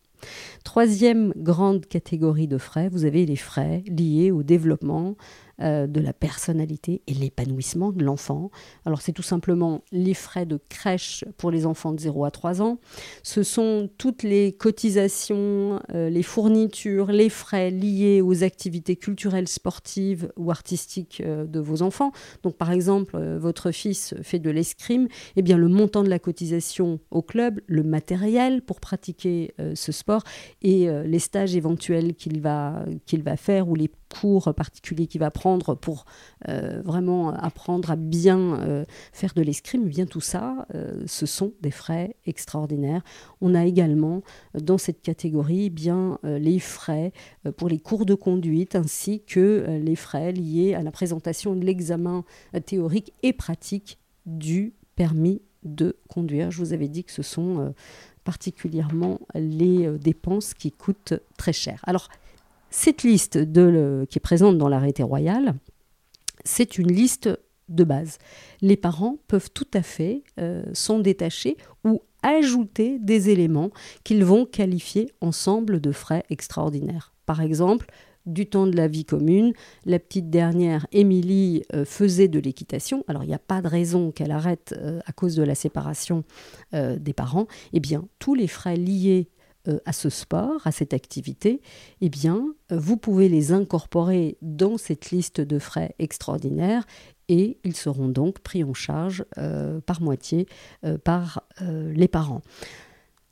Troisième 0.65 1.33
grande 1.37 1.87
catégorie 1.87 2.49
de 2.49 2.59
frais, 2.59 2.89
vous 2.89 3.05
avez 3.05 3.27
les 3.27 3.37
frais 3.37 3.83
liés 3.87 4.31
au 4.31 4.43
développement 4.43 5.17
euh, 5.63 5.87
de 5.87 6.01
la 6.01 6.13
personnalité 6.13 7.01
et 7.07 7.15
l'épanouissement 7.15 7.91
de 7.91 8.05
l'enfant. 8.05 8.51
Alors 8.85 9.01
c'est 9.01 9.13
tout 9.13 9.23
simplement 9.23 9.83
les 9.91 10.13
frais 10.13 10.45
de 10.45 10.61
crèche 10.69 11.25
pour 11.39 11.51
les 11.51 11.65
enfants 11.65 11.93
de 11.93 12.01
0 12.01 12.27
à 12.27 12.31
3 12.31 12.61
ans. 12.61 12.79
Ce 13.23 13.43
sont 13.43 13.89
toutes 13.97 14.23
les 14.23 14.53
cotisations, 14.53 15.81
euh, 15.95 16.11
les 16.11 16.23
fournitures, 16.23 17.11
les 17.11 17.31
frais 17.31 17.71
liés 17.71 18.21
aux 18.21 18.45
activités 18.45 18.97
culturelles, 18.97 19.49
sportives 19.49 20.31
ou 20.37 20.51
artistiques 20.51 21.23
euh, 21.25 21.47
de 21.47 21.59
vos 21.59 21.81
enfants. 21.81 22.13
Donc 22.43 22.59
par 22.59 22.71
exemple, 22.71 23.19
votre 23.39 23.71
fils 23.71 24.15
fait 24.21 24.39
de 24.39 24.51
l'escrime, 24.51 25.09
eh 25.37 25.43
bien 25.43 25.57
le 25.57 25.69
montant 25.69 26.03
de 26.03 26.11
la 26.11 26.19
cotisation 26.19 27.01
au 27.11 27.23
club, 27.23 27.63
le 27.67 27.83
matériel 27.83 28.61
pour 28.61 28.79
pratiquer 28.79 29.55
ce 29.75 29.91
sport 29.91 30.23
et 30.61 30.89
les 31.05 31.19
stages 31.19 31.57
éventuels 31.57 32.15
qu'il 32.15 32.43
va, 32.43 32.85
qu'il 33.07 33.23
va 33.23 33.39
faire 33.39 33.69
ou 33.69 33.75
les 33.75 33.89
cours 34.09 34.55
particuliers 34.55 35.07
qu'il 35.07 35.21
va 35.21 35.31
prendre 35.31 35.75
pour 35.75 36.05
euh, 36.49 36.81
vraiment 36.85 37.31
apprendre 37.31 37.91
à 37.91 37.97
bien 37.97 38.61
euh, 38.61 38.85
faire 39.13 39.35
de 39.35 39.43
l'escrime, 39.43 39.83
eh 39.87 39.89
bien 39.89 40.07
tout 40.07 40.21
ça, 40.21 40.67
euh, 40.75 41.03
ce 41.07 41.27
sont 41.27 41.53
des 41.61 41.71
frais 41.71 42.17
extraordinaires. 42.27 43.03
On 43.41 43.55
a 43.55 43.65
également 43.65 44.23
dans 44.55 44.79
cette 44.79 45.03
catégorie 45.03 45.67
eh 45.67 45.71
bien 45.71 46.19
les 46.23 46.59
frais 46.59 47.13
pour 47.57 47.69
les 47.69 47.79
cours 47.79 48.07
de 48.07 48.15
conduite 48.15 48.75
ainsi 48.75 49.21
que 49.21 49.81
les 49.83 49.97
frais 49.97 50.33
liés 50.33 50.75
à 50.75 50.83
la 50.83 50.91
présentation 50.91 51.55
de 51.55 51.65
l'examen 51.65 52.25
théorique 52.65 53.13
et 53.23 53.33
pratique 53.33 53.99
du 54.25 54.75
permis 54.95 55.43
de 55.63 55.97
conduire. 56.09 56.51
Je 56.51 56.59
vous 56.59 56.73
avais 56.73 56.89
dit 56.89 57.05
que 57.05 57.13
ce 57.13 57.23
sont 57.23 57.75
particulièrement 58.25 59.21
les 59.35 59.89
dépenses 59.99 60.55
qui 60.55 60.73
coûtent 60.73 61.15
très 61.37 61.53
cher. 61.53 61.81
Alors, 61.85 62.09
cette 62.77 63.05
liste 63.05 63.43
qui 63.55 64.19
est 64.19 64.23
présente 64.23 64.59
dans 64.59 64.69
l'arrêté 64.69 65.03
royal, 65.03 65.55
c'est 66.45 66.77
une 66.77 66.93
liste 66.93 67.31
de 67.71 67.85
base. 67.85 68.19
Les 68.61 68.77
parents 68.77 69.17
peuvent 69.29 69.51
tout 69.51 69.67
à 69.73 69.81
fait 69.81 70.23
euh, 70.39 70.63
s'en 70.75 70.99
détacher 70.99 71.57
ou 71.85 72.03
ajouter 72.23 72.99
des 72.99 73.31
éléments 73.31 73.71
qu'ils 74.05 74.27
vont 74.27 74.45
qualifier 74.45 75.11
ensemble 75.23 75.81
de 75.81 75.91
frais 75.91 76.23
extraordinaires. 76.29 77.15
Par 77.25 77.41
exemple, 77.41 77.87
du 78.27 78.45
temps 78.47 78.67
de 78.67 78.77
la 78.77 78.89
vie 78.89 79.07
commune, 79.07 79.55
la 79.87 79.99
petite 79.99 80.29
dernière, 80.29 80.87
Émilie, 80.93 81.63
euh, 81.73 81.87
faisait 81.87 82.29
de 82.29 82.39
l'équitation. 82.39 83.05
Alors, 83.09 83.25
il 83.25 83.29
n'y 83.29 83.35
a 83.35 83.39
pas 83.39 83.63
de 83.63 83.69
raison 83.69 84.11
qu'elle 84.11 84.33
arrête 84.33 84.75
euh, 84.77 85.01
à 85.07 85.13
cause 85.13 85.35
de 85.35 85.43
la 85.43 85.55
séparation 85.55 86.25
des 86.73 87.15
parents. 87.15 87.47
Eh 87.73 87.81
bien, 87.81 88.07
tous 88.19 88.35
les 88.35 88.49
frais 88.49 88.77
liés 88.77 89.31
à 89.85 89.93
ce 89.93 90.11
sport, 90.11 90.67
à 90.67 90.73
cette 90.73 90.95
activité, 90.95 91.61
eh 92.01 92.09
bien, 92.09 92.55
euh, 92.73 92.79
vous 92.79 92.97
pouvez 92.97 93.29
les 93.29 93.53
incorporer 93.53 94.37
dans 94.43 94.79
cette 94.79 95.11
liste 95.11 95.41
de 95.41 95.59
frais 95.59 95.95
extraordinaires 95.99 96.87
et 97.29 97.59
ils 97.65 97.77
seront 97.77 98.09
donc 98.09 98.39
pris 98.39 98.63
en 98.63 98.75
charge 98.75 99.25
euh, 99.39 99.81
par 99.81 100.01
moitié 100.01 100.47
par 101.03 101.43
les 101.61 102.07
parents. 102.07 102.43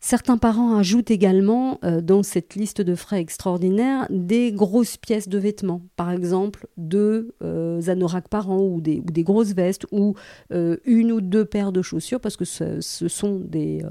Certains 0.06 0.36
parents 0.36 0.76
ajoutent 0.76 1.10
également 1.10 1.78
euh, 1.82 2.02
dans 2.02 2.22
cette 2.22 2.56
liste 2.56 2.82
de 2.82 2.94
frais 2.94 3.20
extraordinaires 3.20 4.06
des 4.10 4.52
grosses 4.52 4.98
pièces 4.98 5.30
de 5.30 5.38
vêtements, 5.38 5.80
par 5.96 6.10
exemple 6.10 6.66
deux 6.76 7.34
euh, 7.42 7.80
anoraks 7.86 8.28
par 8.28 8.50
an 8.50 8.60
ou 8.60 8.82
des, 8.82 9.00
grosses 9.22 9.54
vestes 9.54 9.86
ou 9.92 10.14
euh, 10.52 10.76
une 10.84 11.10
ou 11.10 11.22
deux 11.22 11.46
paires 11.46 11.72
de 11.72 11.80
chaussures 11.80 12.20
parce 12.20 12.36
que 12.36 12.44
ce, 12.44 12.80
sont 12.82 13.40
des, 13.40 13.82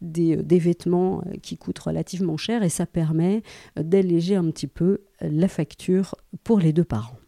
des, 0.00 0.58
vêtements 0.60 1.24
qui 1.42 1.58
coûtent 1.58 1.80
relativement 1.80 2.36
cher 2.36 2.62
et 2.62 2.68
ça 2.68 2.86
permet 2.86 3.42
d'alléger 3.74 4.36
un 4.36 4.48
petit 4.52 4.68
peu 4.68 5.00
la 5.20 5.48
facture 5.48 6.14
pour 6.44 6.60
les 6.60 6.72
deux 6.72 6.84
parents. 6.84 7.18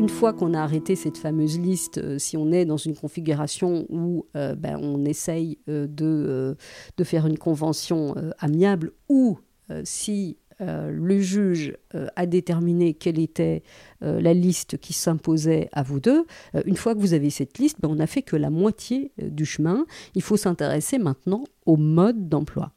Une 0.00 0.08
fois 0.08 0.32
qu'on 0.32 0.54
a 0.54 0.62
arrêté 0.62 0.96
cette 0.96 1.18
fameuse 1.18 1.58
liste, 1.58 1.98
euh, 1.98 2.18
si 2.18 2.38
on 2.38 2.52
est 2.52 2.64
dans 2.64 2.78
une 2.78 2.96
configuration 2.96 3.84
où 3.90 4.24
euh, 4.34 4.54
ben, 4.54 4.78
on 4.80 5.04
essaye 5.04 5.58
euh, 5.68 5.86
de, 5.86 6.56
faire 7.04 7.26
une 7.26 7.36
convention 7.36 8.14
amiable 8.38 8.92
ou 9.08 9.38
si 9.84 10.36
le 10.60 11.20
juge 11.20 11.76
a 12.14 12.26
déterminé 12.26 12.92
quelle 12.94 13.18
était 13.18 13.62
la 14.00 14.34
liste 14.34 14.76
qui 14.76 14.92
s'imposait 14.92 15.68
à 15.72 15.82
vous 15.82 15.98
deux. 15.98 16.26
une 16.66 16.76
fois 16.76 16.94
que 16.94 17.00
vous 17.00 17.14
avez 17.14 17.30
cette 17.30 17.58
liste, 17.58 17.78
ben, 17.80 17.88
on 17.88 17.96
n'a 17.96 18.06
fait 18.06 18.22
que 18.22 18.36
la 18.36 18.50
moitié 18.50 19.12
du 19.18 19.46
chemin. 19.46 19.86
Il 20.14 20.22
faut 20.22 20.36
s'intéresser 20.36 20.98
maintenant 20.98 21.44
au 21.64 21.76
mode 21.76 22.28
d'emploi. 22.28 22.72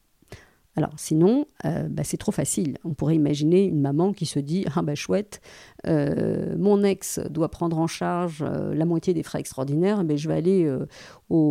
Alors 0.76 0.92
sinon, 0.96 1.46
euh, 1.64 1.86
bah, 1.88 2.02
c'est 2.04 2.16
trop 2.16 2.32
facile. 2.32 2.78
On 2.84 2.94
pourrait 2.94 3.14
imaginer 3.14 3.64
une 3.64 3.80
maman 3.80 4.12
qui 4.12 4.26
se 4.26 4.40
dit 4.40 4.64
Ah 4.74 4.82
bah 4.82 4.96
chouette, 4.96 5.40
euh, 5.86 6.56
mon 6.58 6.82
ex 6.82 7.20
doit 7.30 7.48
prendre 7.48 7.78
en 7.78 7.86
charge 7.86 8.42
euh, 8.42 8.74
la 8.74 8.84
moitié 8.84 9.14
des 9.14 9.22
frais 9.22 9.38
extraordinaires, 9.38 10.02
mais 10.02 10.16
je 10.16 10.28
vais 10.28 10.34
aller 10.34 10.78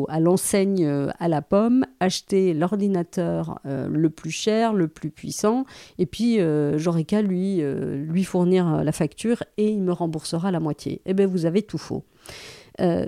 à 0.08 0.20
l'enseigne 0.20 0.86
à 0.86 1.28
la 1.28 1.42
pomme, 1.42 1.86
acheter 2.00 2.54
l'ordinateur 2.54 3.60
le 3.66 4.10
plus 4.10 4.32
cher, 4.32 4.74
le 4.74 4.88
plus 4.88 5.10
puissant, 5.10 5.66
et 5.98 6.06
puis 6.06 6.40
j'aurai 6.78 7.04
qu'à 7.04 7.22
lui, 7.22 7.62
lui 7.62 8.24
fournir 8.24 8.84
la 8.84 8.92
facture 8.92 9.44
et 9.58 9.70
il 9.70 9.82
me 9.82 9.92
remboursera 9.92 10.52
la 10.52 10.60
moitié. 10.60 11.02
Eh 11.06 11.14
bien 11.14 11.28
vous 11.28 11.46
avez 11.46 11.64
tout 11.64 11.78
faux. 11.78 12.06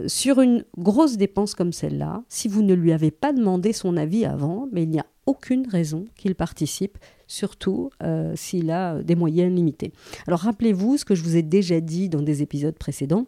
sur 0.08 0.42
une 0.42 0.66
grosse 0.78 1.18
dépense 1.18 1.56
comme 1.56 1.72
celle-là, 1.72 2.24
si 2.28 2.48
vous 2.48 2.62
ne 2.62 2.74
lui 2.74 2.92
avez 2.92 3.12
pas 3.12 3.32
demandé 3.32 3.72
son 3.72 3.96
avis 3.96 4.26
avant, 4.26 4.68
mais 4.72 4.84
il 4.84 4.90
n'y 4.90 5.00
a 5.00 5.06
aucune 5.26 5.68
raison 5.68 6.06
qu'il 6.16 6.36
participe, 6.36 6.98
surtout 7.28 7.90
euh, 8.04 8.34
s'il 8.36 8.72
a 8.72 9.02
des 9.02 9.16
moyens 9.16 9.54
limités. 9.54 9.92
Alors 10.28 10.42
rappelez-vous 10.42 10.98
ce 10.98 11.06
que 11.06 11.16
je 11.16 11.24
vous 11.24 11.36
ai 11.36 11.42
déjà 11.42 11.82
dit 11.82 12.10
dans 12.10 12.22
des 12.22 12.42
épisodes 12.42 12.78
précédents. 12.78 13.26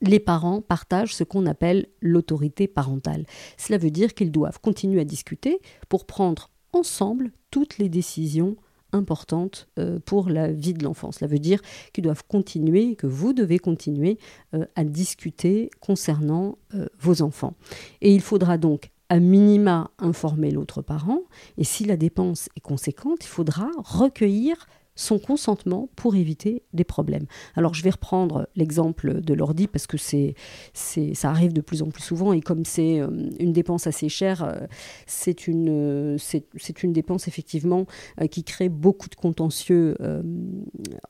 Les 0.00 0.20
parents 0.20 0.60
partagent 0.60 1.14
ce 1.14 1.24
qu'on 1.24 1.46
appelle 1.46 1.86
l'autorité 2.00 2.68
parentale. 2.68 3.26
Cela 3.56 3.78
veut 3.78 3.90
dire 3.90 4.14
qu'ils 4.14 4.30
doivent 4.30 4.60
continuer 4.60 5.00
à 5.00 5.04
discuter 5.04 5.60
pour 5.88 6.06
prendre 6.06 6.50
ensemble 6.72 7.32
toutes 7.50 7.78
les 7.78 7.88
décisions 7.88 8.56
importantes 8.92 9.68
euh, 9.78 9.98
pour 9.98 10.30
la 10.30 10.52
vie 10.52 10.72
de 10.72 10.84
l'enfant. 10.84 11.10
Cela 11.10 11.26
veut 11.26 11.40
dire 11.40 11.60
qu'ils 11.92 12.04
doivent 12.04 12.22
continuer, 12.28 12.94
que 12.94 13.08
vous 13.08 13.32
devez 13.32 13.58
continuer 13.58 14.18
euh, 14.54 14.64
à 14.76 14.84
discuter 14.84 15.68
concernant 15.80 16.58
vos 17.00 17.22
enfants. 17.22 17.54
Et 18.00 18.14
il 18.14 18.20
faudra 18.20 18.56
donc 18.56 18.90
à 19.08 19.20
minima 19.20 19.90
informer 19.98 20.50
l'autre 20.50 20.82
parent, 20.82 21.22
et 21.56 21.64
si 21.64 21.84
la 21.84 21.96
dépense 21.96 22.48
est 22.56 22.60
conséquente, 22.60 23.24
il 23.24 23.28
faudra 23.28 23.68
recueillir 23.78 24.66
son 24.98 25.20
consentement 25.20 25.88
pour 25.94 26.16
éviter 26.16 26.62
des 26.72 26.82
problèmes. 26.82 27.26
Alors 27.54 27.72
je 27.72 27.84
vais 27.84 27.90
reprendre 27.90 28.48
l'exemple 28.56 29.20
de 29.20 29.32
l'ordi 29.32 29.68
parce 29.68 29.86
que 29.86 29.96
c'est, 29.96 30.34
c'est, 30.74 31.14
ça 31.14 31.30
arrive 31.30 31.52
de 31.52 31.60
plus 31.60 31.82
en 31.82 31.86
plus 31.86 32.02
souvent 32.02 32.32
et 32.32 32.40
comme 32.40 32.64
c'est 32.64 33.00
euh, 33.00 33.08
une 33.38 33.52
dépense 33.52 33.86
assez 33.86 34.08
chère, 34.08 34.42
euh, 34.42 34.66
c'est, 35.06 35.46
une, 35.46 36.16
c'est, 36.18 36.82
une 36.82 36.92
dépense 36.92 37.28
effectivement 37.28 37.86
euh, 38.20 38.26
qui 38.26 38.42
crée 38.42 38.68
beaucoup 38.68 39.08
de 39.08 39.14
contentieux 39.14 39.96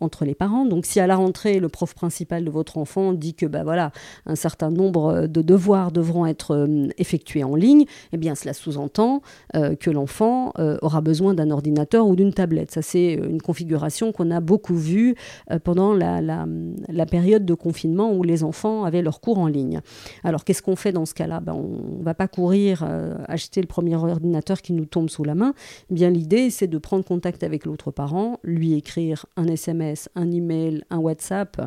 entre 0.01 0.27
les 0.27 0.35
parents. 0.35 0.67
Donc 0.67 0.85
si 0.85 1.01
à 1.01 1.07
la 1.07 1.17
rentrée, 1.17 1.59
le 1.59 1.71
prof 1.71 1.95
principal 1.95 2.45
de 2.45 2.51
votre 2.51 2.77
enfant 2.77 3.15
dit 3.15 3.35
que 3.35 3.47
bah, 3.47 3.65
voilà, 3.65 3.93
un 4.27 4.37
certain 4.37 4.71
nombre 4.71 5.27
de 5.27 5.41
devoirs 5.41 5.93
devront 5.93 6.27
être 6.27 6.69
effectués 6.99 7.43
en 7.43 7.55
ligne, 7.55 7.87
eh 8.13 8.19
bien 8.19 8.35
cela 8.35 8.53
sous-entend 8.53 9.23
que 9.55 9.91
l'enfant 9.91 10.53
aura 10.83 11.01
besoin 11.01 11.33
d'un 11.33 11.51
ordinateur 11.51 12.07
ou 12.07 12.17
d'une 12.17 12.35
tablette. 12.35 12.71
Ça 12.71 12.83
c'est 12.83 13.15
une 13.15 13.41
configuration 13.41 13.78
qu'on 14.13 14.31
a 14.31 14.41
beaucoup 14.41 14.77
vu 14.77 15.15
euh, 15.51 15.59
pendant 15.59 15.95
la, 15.95 16.21
la, 16.21 17.07
période 17.07 17.45
de 17.45 17.55
confinement 17.55 18.13
où 18.13 18.23
les 18.23 18.45
enfants 18.45 18.85
avaient 18.85 19.03
leurs 19.03 19.21
cours 19.21 19.39
en 19.39 19.47
ligne. 19.47 19.81
Alors 20.25 20.45
qu'est-ce 20.45 20.63
qu'on 20.63 20.77
fait 20.77 20.93
dans 20.93 21.07
ce 21.07 21.15
cas-là? 21.15 21.41
Ben, 21.41 21.55
On 21.55 21.99
ne 21.99 22.05
va 22.05 22.15
pas 22.15 22.29
courir 22.29 22.85
euh, 22.87 23.15
acheter 23.27 23.61
le 23.61 23.67
premier 23.67 23.97
ordinateur 23.97 24.61
qui 24.61 24.73
nous 24.73 24.85
tombe 24.85 25.09
sous 25.09 25.25
la 25.25 25.35
main. 25.35 25.55
Eh 25.91 25.95
bien 25.95 26.11
l'idée 26.11 26.51
c'est 26.51 26.67
de 26.67 26.79
prendre 26.79 27.05
contact 27.05 27.43
avec 27.43 27.65
l'autre 27.65 27.91
parent, 27.91 28.39
lui 28.43 28.75
écrire 28.75 29.27
un 29.37 29.47
SMS, 29.47 30.09
un 30.15 30.31
email, 30.31 30.85
un 30.91 30.99
WhatsApp 30.99 31.61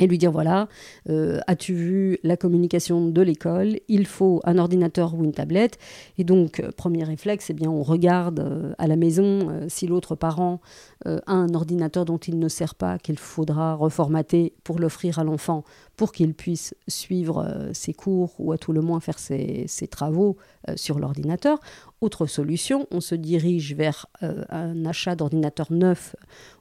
et 0.00 0.06
lui 0.06 0.18
dire 0.18 0.32
voilà, 0.32 0.68
euh, 1.08 1.38
as-tu 1.46 1.74
vu 1.74 2.18
la 2.24 2.36
communication 2.36 3.08
de 3.08 3.22
l'école? 3.22 3.78
Il 3.88 4.06
faut 4.06 4.40
un 4.44 4.58
ordinateur 4.58 5.14
ou 5.14 5.22
une 5.22 5.32
tablette. 5.32 5.78
Et 6.18 6.24
donc, 6.24 6.60
euh, 6.60 6.70
premier 6.72 7.04
réflexe, 7.04 7.50
eh 7.50 7.52
bien, 7.52 7.70
on 7.70 7.82
regarde 7.82 8.40
euh, 8.40 8.72
à 8.78 8.86
la 8.86 8.96
maison 8.96 9.20
si 9.68 9.86
l'autre 9.86 10.14
parent 10.14 10.60
a 11.04 11.32
un 11.32 11.54
ordinateur 11.54 12.04
dont 12.04 12.18
il 12.18 12.38
ne 12.38 12.48
sert 12.48 12.74
pas, 12.74 12.98
qu'il 12.98 13.18
faudra 13.18 13.74
reformater 13.74 14.54
pour 14.64 14.78
l'offrir 14.78 15.18
à 15.18 15.24
l'enfant 15.24 15.64
pour 15.96 16.12
qu'il 16.12 16.34
puisse 16.34 16.74
suivre 16.88 17.68
ses 17.72 17.92
cours 17.92 18.34
ou 18.38 18.52
à 18.52 18.58
tout 18.58 18.72
le 18.72 18.80
moins 18.80 19.00
faire 19.00 19.18
ses, 19.18 19.64
ses 19.66 19.86
travaux 19.86 20.36
sur 20.76 20.98
l'ordinateur. 20.98 21.58
Autre 22.00 22.26
solution, 22.26 22.86
on 22.90 23.00
se 23.00 23.14
dirige 23.14 23.74
vers 23.74 24.06
un 24.22 24.86
achat 24.86 25.16
d'ordinateur 25.16 25.70
neuf 25.70 26.16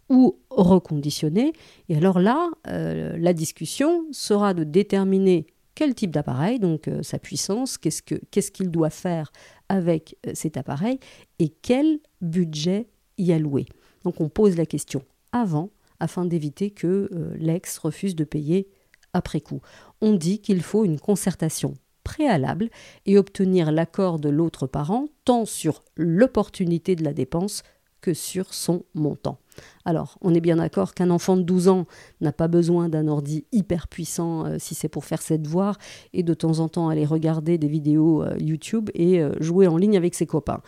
ou 0.09 0.37
reconditionner. 0.49 1.53
Et 1.87 1.95
alors 1.95 2.19
là, 2.19 2.49
euh, 2.67 3.15
la 3.17 3.33
discussion 3.33 4.05
sera 4.11 4.53
de 4.53 4.65
déterminer 4.65 5.47
quel 5.79 5.95
type 5.95 6.11
d'appareil, 6.11 6.59
donc 6.59 6.89
euh, 6.89 7.01
sa 7.03 7.19
puissance, 7.19 7.77
qu'est-ce 7.77 8.51
qu'il 8.51 8.69
doit 8.69 8.89
faire 8.89 9.31
avec 9.69 10.17
euh, 10.27 10.31
cet 10.33 10.57
appareil 10.57 10.99
et 11.39 11.47
quel 11.47 11.99
budget 12.19 12.89
y 13.17 13.31
allouer. 13.31 13.65
Donc 14.03 14.19
on 14.19 14.27
pose 14.27 14.57
la 14.57 14.65
question 14.65 15.05
avant 15.31 15.69
afin 16.01 16.25
d'éviter 16.25 16.71
que 16.71 17.09
euh, 17.13 17.33
l'ex 17.37 17.77
refuse 17.77 18.13
de 18.13 18.25
payer 18.25 18.67
après 19.13 19.39
coup. 19.39 19.61
On 20.01 20.15
dit 20.15 20.41
qu'il 20.41 20.61
faut 20.63 20.83
une 20.83 20.99
concertation 20.99 21.75
préalable 22.09 22.71
et 23.05 23.19
obtenir 23.19 23.71
l'accord 23.71 24.17
de 24.17 24.29
l'autre 24.29 24.65
parent 24.65 25.05
tant 25.25 25.45
sur 25.45 25.83
l'opportunité 25.95 26.95
de 26.95 27.03
la 27.03 27.13
dépense 27.13 27.61
que 28.01 28.15
sur 28.15 28.51
son 28.51 28.83
montant. 28.95 29.37
Alors, 29.85 30.17
on 30.21 30.33
est 30.33 30.41
bien 30.41 30.55
d'accord 30.55 30.95
qu'un 30.95 31.11
enfant 31.11 31.37
de 31.37 31.43
12 31.43 31.67
ans 31.67 31.85
n'a 32.19 32.31
pas 32.31 32.47
besoin 32.47 32.89
d'un 32.89 33.07
ordi 33.07 33.45
hyper 33.51 33.87
puissant 33.87 34.45
euh, 34.45 34.55
si 34.57 34.73
c'est 34.73 34.89
pour 34.89 35.05
faire 35.05 35.21
ses 35.21 35.37
devoirs 35.37 35.77
et 36.13 36.23
de 36.23 36.33
temps 36.33 36.59
en 36.61 36.67
temps 36.67 36.89
aller 36.89 37.05
regarder 37.05 37.59
des 37.59 37.67
vidéos 37.67 38.23
euh, 38.23 38.35
YouTube 38.39 38.89
et 38.95 39.21
jouer 39.39 39.67
en 39.67 39.77
ligne 39.77 39.97
avec 39.97 40.15
ses 40.15 40.25
copains. 40.25 40.63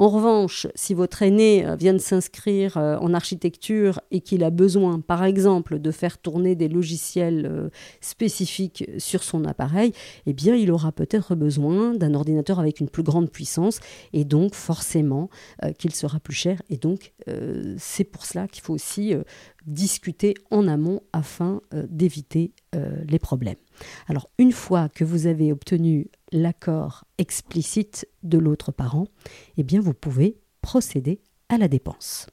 En 0.00 0.08
revanche, 0.08 0.66
si 0.74 0.94
votre 0.94 1.20
aîné 1.20 1.66
euh, 1.66 1.76
vient 1.76 1.92
de 1.92 1.98
s'inscrire 1.98 2.78
euh, 2.78 2.96
en 3.00 3.12
architecture 3.12 4.00
et 4.10 4.22
qu'il 4.22 4.42
a 4.44 4.48
besoin, 4.48 4.98
par 4.98 5.24
exemple, 5.24 5.78
de 5.78 5.90
faire 5.90 6.16
tourner 6.16 6.54
des 6.54 6.68
logiciels 6.68 7.44
euh, 7.44 7.68
spécifiques 8.00 8.88
sur 8.96 9.22
son 9.22 9.44
appareil, 9.44 9.92
eh 10.24 10.34
il 10.34 10.72
aura 10.72 10.90
peut-être 10.90 11.34
besoin 11.34 11.92
d'un 11.92 12.14
ordinateur 12.14 12.60
avec 12.60 12.80
une 12.80 12.88
plus 12.88 13.02
grande 13.02 13.30
puissance 13.30 13.80
et 14.14 14.24
donc 14.24 14.54
forcément 14.54 15.28
qu'il 15.78 15.94
sera 15.94 16.18
plus 16.18 16.34
cher. 16.34 16.62
Et 16.70 16.78
donc, 16.78 17.12
c'est 17.76 18.04
pour 18.04 18.24
cela 18.24 18.48
qu'il 18.48 18.62
faut 18.62 18.72
aussi 18.72 19.14
discuter 19.66 20.34
en 20.50 20.66
amont 20.66 21.02
afin 21.12 21.60
d'éviter 21.72 22.52
les 23.06 23.18
problèmes. 23.18 23.56
Alors, 24.08 24.30
une 24.38 24.52
fois 24.52 24.88
que 24.88 25.04
vous 25.04 25.26
avez 25.26 25.52
obtenu 25.52 26.08
l'accord 26.32 27.04
explicite 27.18 28.08
de 28.22 28.38
l'autre 28.38 28.72
parent, 28.72 29.06
eh 29.56 29.62
bien 29.62 29.80
vous 29.80 29.94
pouvez 29.94 30.38
procéder 30.62 31.20
à 31.48 31.58
la 31.58 31.68
dépense. 31.68 32.26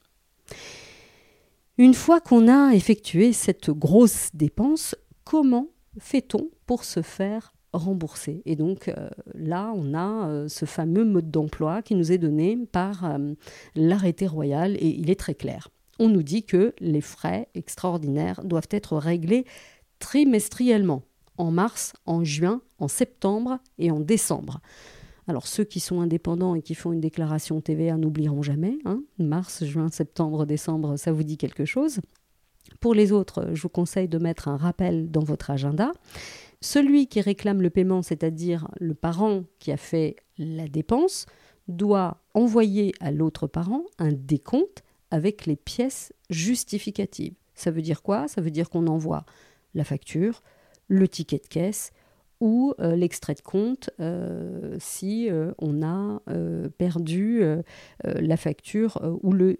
Une 1.77 1.94
fois 1.94 2.20
qu'on 2.20 2.48
a 2.48 2.74
effectué 2.74 3.34
cette 3.34 3.70
grosse 3.70 4.30
dépense, 4.34 4.96
comment 5.24 5.68
fait-on 6.00 6.50
pour 6.66 6.84
se 6.84 7.01
faire 7.01 7.54
rembourser? 7.72 8.42
Et 8.46 8.56
donc 8.56 8.88
euh, 8.88 9.10
là, 9.36 9.72
on 9.75 9.94
a 9.94 10.27
euh, 10.27 10.48
ce 10.48 10.66
fameux 10.66 11.06
mode 11.06 11.30
d'emploi 11.30 11.84
qui 11.84 11.94
nous 11.94 12.12
est 12.12 12.18
donné 12.18 12.58
par 12.72 13.06
euh, 13.06 13.34
l'arrêté 13.75 14.25
royal 14.25 14.75
et 14.77 14.88
il 14.88 15.12
est 15.12 15.20
très 15.20 15.36
clair. 15.36 15.70
On 16.00 16.10
nous 16.10 16.24
dit 16.24 16.44
que 16.44 16.74
les 16.80 17.01
frais 17.01 17.48
extraordinaires 17.54 18.44
doivent 18.44 18.70
être 18.72 18.98
réglés 18.98 19.46
trimestriellement 20.00 21.04
en 21.38 21.51
mars, 21.51 21.94
en 22.06 22.24
juin, 22.24 22.62
en 22.79 22.88
septembre 22.88 23.60
et 23.77 23.91
en 23.91 24.00
décembre. 24.00 24.60
Alors 25.27 25.48
ceux 25.48 25.63
qui 25.63 25.79
sont 25.79 26.01
indépendants 26.01 26.56
et 26.56 26.62
qui 26.62 26.74
font 26.74 26.94
une 26.94 27.01
déclaration 27.01 27.60
TVA 27.60 27.98
n'oublieront 27.98 28.41
jamais. 28.41 28.77
Hein. 28.86 29.03
Mars, 29.20 29.65
juin, 29.65 29.89
septembre, 29.89 30.46
décembre, 30.46 30.98
ça 30.98 31.12
vous 31.12 31.24
dit 31.24 31.38
quelque 31.38 31.65
chose. 31.65 32.00
Pour 32.79 32.94
les 32.94 33.12
autres, 33.12 33.50
je 33.53 33.62
vous 33.62 33.70
conseille 33.70 34.08
de 34.08 34.17
mettre 34.17 34.48
un 34.48 34.58
rappel 34.58 35.10
dans 35.12 35.24
votre 35.24 35.51
agenda. 35.51 35.91
Celui 36.62 37.08
qui 37.08 37.22
réclame 37.22 37.62
le 37.62 37.70
paiement, 37.70 38.01
c'est-à-dire 38.01 38.67
le 38.79 38.94
parent 38.94 39.44
qui 39.60 39.72
a 39.72 39.77
fait 39.77 40.15
la 40.38 40.67
dépense, 40.67 41.25
doit 41.67 42.22
envoyer 42.34 42.94
à 43.00 43.12
l'autre 43.12 43.48
parent 43.48 43.84
un 44.00 44.12
décompte 44.12 44.84
avec 45.12 45.46
les 45.46 45.56
pièces 45.56 46.13
justificatives. 46.29 47.36
Ça 47.56 47.72
veut 47.72 47.82
dire 47.82 48.01
quoi? 48.01 48.27
Ça 48.27 48.41
veut 48.41 48.51
dire 48.51 48.70
qu'on 48.70 48.88
envoie 48.88 49.25
la 49.74 49.84
facture, 49.84 50.41
le 50.88 51.08
ticket 51.08 51.38
de 51.38 51.48
caisse 51.48 51.91
ou 52.39 52.74
euh, 52.79 52.96
l'extrait 52.96 53.34
de 53.34 53.41
compte 53.41 53.89
euh, 54.00 54.75
si 54.79 55.29
euh, 55.29 55.51
on 55.58 55.82
a 55.82 56.22
perdu 56.77 57.41
la 58.03 58.38
facture 58.38 59.00
ou 59.24 59.32
le 59.32 59.60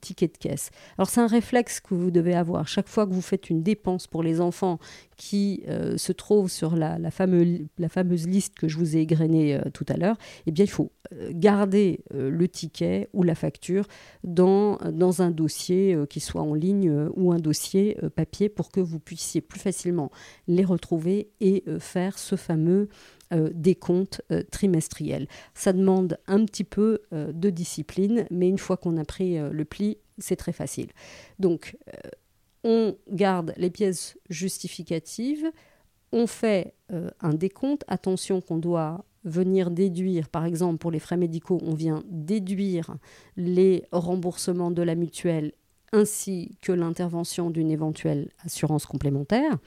ticket 0.00 0.28
de 0.28 0.36
caisse. 0.36 0.70
Alors 0.96 1.08
c'est 1.08 1.20
un 1.20 1.26
réflexe 1.26 1.80
que 1.80 1.94
vous 1.94 2.10
devez 2.10 2.34
avoir. 2.34 2.66
Chaque 2.66 2.88
fois 2.88 3.06
que 3.06 3.12
vous 3.12 3.22
faites 3.22 3.50
une 3.50 3.62
dépense 3.62 4.06
pour 4.06 4.22
les 4.22 4.40
enfants 4.40 4.78
qui 5.18 5.64
se 5.96 6.12
trouve 6.12 6.48
sur 6.48 6.76
la, 6.76 7.10
fameuse 7.10 8.26
liste 8.26 8.54
que 8.54 8.68
je 8.68 8.78
vous 8.78 8.96
ai 8.96 9.00
égrenée 9.00 9.60
tout 9.74 9.84
à 9.88 9.96
l'heure, 9.96 10.16
eh 10.46 10.52
bien 10.52 10.64
il 10.64 10.70
faut 10.70 10.92
garder 11.30 12.00
le 12.14 12.48
ticket 12.48 13.08
ou 13.12 13.24
la 13.24 13.34
facture 13.34 13.86
dans, 14.22 14.76
dans 14.76 15.20
un 15.20 15.30
dossier 15.30 15.98
qui 16.08 16.20
soit 16.20 16.42
en 16.42 16.54
ligne 16.54 17.08
ou 17.16 17.32
un 17.32 17.38
dossier 17.38 17.98
papier 18.14 18.48
pour 18.48 18.70
que 18.70 18.80
vous 18.80 19.00
puissiez 19.00 19.40
plus 19.40 19.60
facilement 19.60 20.10
les 20.46 20.64
retrouver 20.64 21.30
et 21.40 21.64
faire 21.80 22.18
ce 22.18 22.36
fameux 22.36 22.88
euh, 23.34 23.50
décompte 23.52 24.22
euh, 24.32 24.42
trimestriel. 24.50 25.28
Ça 25.52 25.74
demande 25.74 26.16
un 26.28 26.46
petit 26.46 26.64
peu 26.64 27.02
euh, 27.12 27.30
de 27.30 27.50
discipline, 27.50 28.24
mais 28.30 28.48
une 28.48 28.56
fois 28.56 28.78
qu'on 28.78 28.96
a 28.96 29.04
pris 29.04 29.38
le 29.38 29.64
pli, 29.66 29.98
c'est 30.16 30.36
très 30.36 30.52
facile. 30.52 30.88
Donc, 31.38 31.76
on 32.64 32.96
garde 33.10 33.54
les 33.56 33.70
pièces 33.70 34.18
justificatives, 34.28 35.50
on 36.12 36.26
fait 36.26 36.74
un 37.20 37.34
décompte. 37.34 37.84
Attention 37.86 38.40
qu'on 38.40 38.56
doit 38.56 39.04
venir 39.24 39.70
déduire, 39.70 40.28
par 40.28 40.44
exemple 40.44 40.78
pour 40.78 40.90
les 40.90 40.98
frais 40.98 41.16
médicaux, 41.16 41.60
on 41.62 41.74
vient 41.74 42.02
déduire 42.08 42.96
les 43.36 43.84
remboursements 43.92 44.70
de 44.70 44.82
la 44.82 44.94
mutuelle 44.94 45.52
ainsi 45.92 46.58
que 46.60 46.72
l'intervention 46.72 47.50
d'une 47.50 47.70
éventuelle 47.70 48.30
assurance 48.44 48.86
complémentaire. 48.86 49.58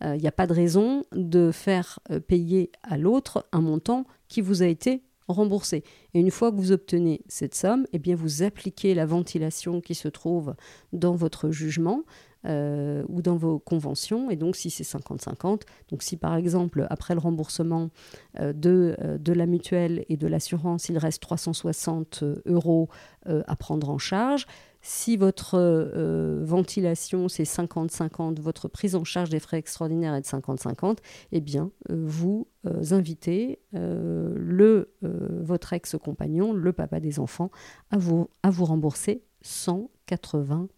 Il 0.00 0.06
euh, 0.06 0.16
n'y 0.16 0.28
a 0.28 0.32
pas 0.32 0.46
de 0.46 0.54
raison 0.54 1.04
de 1.12 1.50
faire 1.52 1.98
euh, 2.10 2.20
payer 2.20 2.70
à 2.82 2.96
l'autre 2.96 3.46
un 3.52 3.60
montant 3.60 4.06
qui 4.28 4.40
vous 4.40 4.62
a 4.62 4.66
été 4.66 5.02
remboursé. 5.32 5.84
Et 6.14 6.20
une 6.20 6.30
fois 6.30 6.50
que 6.50 6.56
vous 6.56 6.72
obtenez 6.72 7.22
cette 7.28 7.54
somme, 7.54 7.86
eh 7.92 7.98
bien 7.98 8.16
vous 8.16 8.42
appliquez 8.42 8.94
la 8.94 9.06
ventilation 9.06 9.80
qui 9.80 9.94
se 9.94 10.08
trouve 10.08 10.54
dans 10.92 11.14
votre 11.14 11.50
jugement 11.50 12.02
euh, 12.46 13.04
ou 13.08 13.22
dans 13.22 13.36
vos 13.36 13.58
conventions. 13.58 14.30
Et 14.30 14.36
donc 14.36 14.56
si 14.56 14.70
c'est 14.70 14.84
50-50, 14.84 15.62
donc 15.90 16.02
si 16.02 16.16
par 16.16 16.36
exemple 16.36 16.86
après 16.90 17.14
le 17.14 17.20
remboursement 17.20 17.90
de, 18.38 18.96
de 19.18 19.32
la 19.32 19.46
mutuelle 19.46 20.04
et 20.08 20.16
de 20.16 20.26
l'assurance, 20.26 20.88
il 20.88 20.98
reste 20.98 21.22
360 21.22 22.24
euros 22.46 22.88
à 23.26 23.56
prendre 23.56 23.90
en 23.90 23.98
charge, 23.98 24.46
si 24.82 25.16
votre 25.16 25.56
euh, 25.56 26.40
ventilation 26.42 27.28
c'est 27.28 27.44
50-50, 27.44 28.40
votre 28.40 28.68
prise 28.68 28.94
en 28.94 29.04
charge 29.04 29.30
des 29.30 29.40
frais 29.40 29.58
extraordinaires 29.58 30.14
est 30.14 30.22
de 30.22 30.26
50-50, 30.26 30.98
eh 31.32 31.40
bien 31.40 31.70
euh, 31.90 32.02
vous 32.06 32.48
euh, 32.66 32.82
invitez 32.92 33.60
le, 33.72 34.92
votre 35.02 35.72
ex-compagnon, 35.72 36.52
le 36.52 36.72
papa 36.72 37.00
des 37.00 37.18
enfants, 37.18 37.50
à 37.90 37.98
vous, 37.98 38.28
à 38.42 38.50
vous 38.50 38.64
rembourser 38.64 39.22
180 39.42 40.68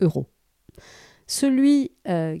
euros. 0.00 0.26
Celui 1.26 1.92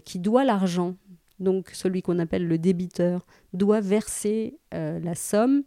qui 0.04 0.18
doit 0.18 0.44
l'argent, 0.44 0.96
donc 1.38 1.70
celui 1.70 2.02
qu'on 2.02 2.18
appelle 2.18 2.46
le 2.46 2.58
débiteur, 2.58 3.24
doit 3.52 3.80
verser 3.80 4.58
la 4.72 5.14
somme 5.14 5.62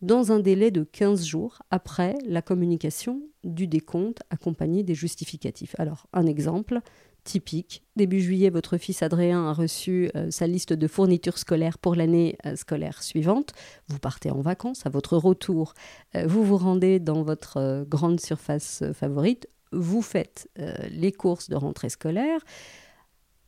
dans 0.00 0.32
un 0.32 0.38
délai 0.38 0.70
de 0.70 0.84
15 0.84 1.24
jours 1.24 1.58
après 1.70 2.16
la 2.26 2.42
communication 2.42 3.22
du 3.44 3.66
décompte 3.66 4.20
accompagné 4.30 4.82
des 4.82 4.94
justificatifs. 4.94 5.74
Alors, 5.78 6.06
un 6.12 6.26
exemple 6.26 6.80
typique. 7.24 7.82
Début 7.96 8.20
juillet, 8.20 8.48
votre 8.48 8.78
fils 8.78 9.02
Adrien 9.02 9.48
a 9.48 9.52
reçu 9.52 10.10
euh, 10.16 10.30
sa 10.30 10.46
liste 10.46 10.72
de 10.72 10.86
fournitures 10.86 11.36
scolaires 11.36 11.78
pour 11.78 11.94
l'année 11.94 12.38
euh, 12.46 12.56
scolaire 12.56 13.02
suivante. 13.02 13.52
Vous 13.88 13.98
partez 13.98 14.30
en 14.30 14.40
vacances. 14.40 14.86
À 14.86 14.88
votre 14.88 15.16
retour, 15.16 15.74
euh, 16.14 16.26
vous 16.26 16.42
vous 16.42 16.56
rendez 16.56 17.00
dans 17.00 17.22
votre 17.22 17.84
grande 17.84 18.20
surface 18.20 18.82
favorite. 18.94 19.48
Vous 19.72 20.00
faites 20.00 20.48
les 20.90 21.12
courses 21.12 21.50
de 21.50 21.54
rentrée 21.54 21.90
scolaire. 21.90 22.40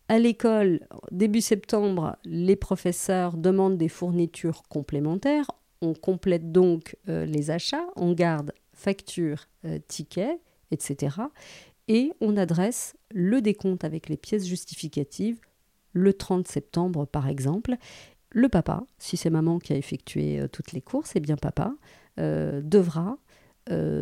À 0.09 0.19
l'école, 0.19 0.81
début 1.11 1.41
septembre, 1.41 2.19
les 2.27 2.57
professeurs 2.57 3.39
demandent 3.39 3.79
des 3.79 3.89
fournitures 3.89 4.65
complémentaires. 4.69 5.47
On 5.83 5.95
complète 5.95 6.53
donc 6.53 6.97
euh, 7.09 7.25
les 7.25 7.51
achats, 7.51 7.87
on 7.97 8.13
garde 8.13 8.53
facture, 8.73 9.47
euh, 9.65 9.79
ticket, 9.89 10.39
etc. 10.71 11.17
Et 11.89 12.13
on 12.21 12.37
adresse 12.37 12.97
le 13.11 13.41
décompte 13.41 13.85
avec 13.85 14.09
les 14.09 14.17
pièces 14.17 14.47
justificatives 14.47 15.41
le 15.93 16.13
30 16.13 16.47
septembre 16.47 17.07
par 17.07 17.29
exemple. 17.29 17.77
Le 18.31 18.49
papa, 18.49 18.85
si 18.99 19.17
c'est 19.17 19.31
maman 19.31 19.59
qui 19.59 19.73
a 19.73 19.77
effectué 19.77 20.41
euh, 20.41 20.49
toutes 20.49 20.73
les 20.73 20.81
courses, 20.81 21.13
eh 21.17 21.21
bien 21.21 21.37
papa 21.37 21.75
devra 22.19 23.17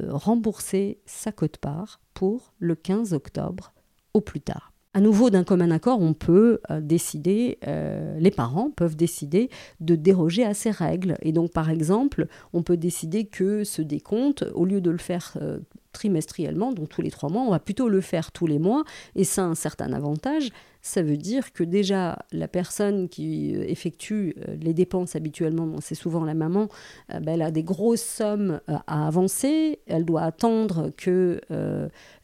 rembourser 0.08 0.98
sa 1.06 1.30
cote-part 1.30 2.00
pour 2.14 2.52
le 2.58 2.74
15 2.74 3.12
octobre 3.12 3.72
au 4.12 4.20
plus 4.20 4.40
tard 4.40 4.72
à 4.98 5.00
nouveau, 5.00 5.30
d'un 5.30 5.44
commun 5.44 5.70
accord, 5.70 6.00
on 6.02 6.12
peut 6.12 6.58
euh, 6.72 6.80
décider, 6.80 7.58
euh, 7.68 8.18
les 8.18 8.32
parents 8.32 8.72
peuvent 8.72 8.96
décider 8.96 9.48
de 9.78 9.94
déroger 9.94 10.44
à 10.44 10.54
ces 10.54 10.72
règles. 10.72 11.16
Et 11.22 11.30
donc, 11.30 11.52
par 11.52 11.70
exemple, 11.70 12.26
on 12.52 12.64
peut 12.64 12.76
décider 12.76 13.24
que 13.24 13.62
ce 13.62 13.80
décompte, 13.80 14.44
au 14.54 14.64
lieu 14.64 14.80
de 14.80 14.90
le 14.90 14.98
faire 14.98 15.37
euh, 15.40 15.61
trimestriellement, 15.92 16.72
donc 16.72 16.88
tous 16.88 17.00
les 17.00 17.12
trois 17.12 17.30
mois. 17.30 17.42
On 17.42 17.50
va 17.50 17.61
plutôt 17.61 17.88
le 17.88 18.00
faire 18.00 18.32
tous 18.32 18.48
les 18.48 18.58
mois, 18.58 18.82
et 19.14 19.22
ça 19.22 19.44
a 19.44 19.46
un 19.46 19.54
certain 19.54 19.92
avantage. 19.92 20.50
Ça 20.88 21.03
veut 21.03 21.18
dire 21.18 21.53
que 21.53 21.64
déjà, 21.64 22.18
la 22.33 22.48
personne 22.48 23.11
qui 23.11 23.55
euh, 23.55 23.62
effectue 23.68 24.35
euh, 24.38 24.57
les 24.59 24.72
dépenses 24.72 25.16
habituellement, 25.16 25.74
c'est 25.83 25.94
souvent 25.94 26.24
la 26.24 26.33
maman, 26.33 26.68
euh, 27.12 27.20
ben, 27.20 27.35
elle 27.35 27.42
a 27.42 27.51
des 27.51 27.62
grosses 27.62 28.01
sommes 28.01 28.62
à 28.87 29.07
avancer, 29.07 29.81
elle 29.87 30.07
doit 30.07 30.22
attendre 30.22 30.90
que 30.96 31.42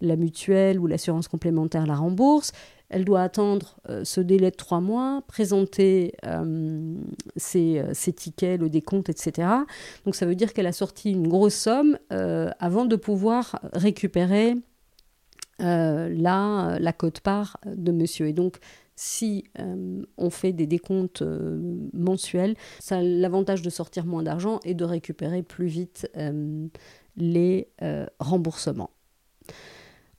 la 0.00 0.16
mutuelle 0.16 0.80
ou 0.80 0.86
l'assurance 0.86 1.28
complémentaire 1.28 1.86
la 1.86 1.94
rembourse, 1.94 2.52
elle 2.88 3.04
doit 3.04 3.20
attendre 3.20 3.76
ce 4.02 4.20
délai 4.20 4.50
de 4.50 4.56
trois 4.56 4.80
mois, 4.80 5.22
présenter 5.26 6.14
ses, 7.36 7.82
ses, 7.92 8.12
tickets, 8.12 8.60
le 8.60 8.68
décompte, 8.68 9.08
etc. 9.08 9.48
Donc 10.04 10.14
ça 10.14 10.26
veut 10.26 10.34
dire 10.34 10.52
qu'elle 10.52 10.66
a 10.66 10.72
sorti 10.72 11.10
une 11.10 11.28
grosse 11.28 11.54
somme 11.54 11.98
avant 12.10 12.84
de 12.86 12.96
pouvoir 12.96 13.60
récupérer 13.72 14.56
euh, 15.62 16.08
la, 16.10 16.92
cote-part 16.92 17.58
de 17.66 17.92
monsieur. 17.92 18.26
Et 18.26 18.32
donc, 18.32 18.58
si 18.96 19.44
euh, 19.58 20.02
on 20.18 20.30
fait 20.30 20.52
des 20.52 20.66
décomptes 20.66 21.22
euh, 21.22 21.60
mensuels, 21.92 22.56
ça 22.80 22.98
a 22.98 23.02
l'avantage 23.02 23.62
de 23.62 23.70
sortir 23.70 24.06
moins 24.06 24.22
d'argent 24.22 24.60
et 24.64 24.74
de 24.74 24.84
récupérer 24.84 25.42
plus 25.42 25.66
vite 25.66 26.10
les 27.16 27.68
remboursements. 28.18 28.90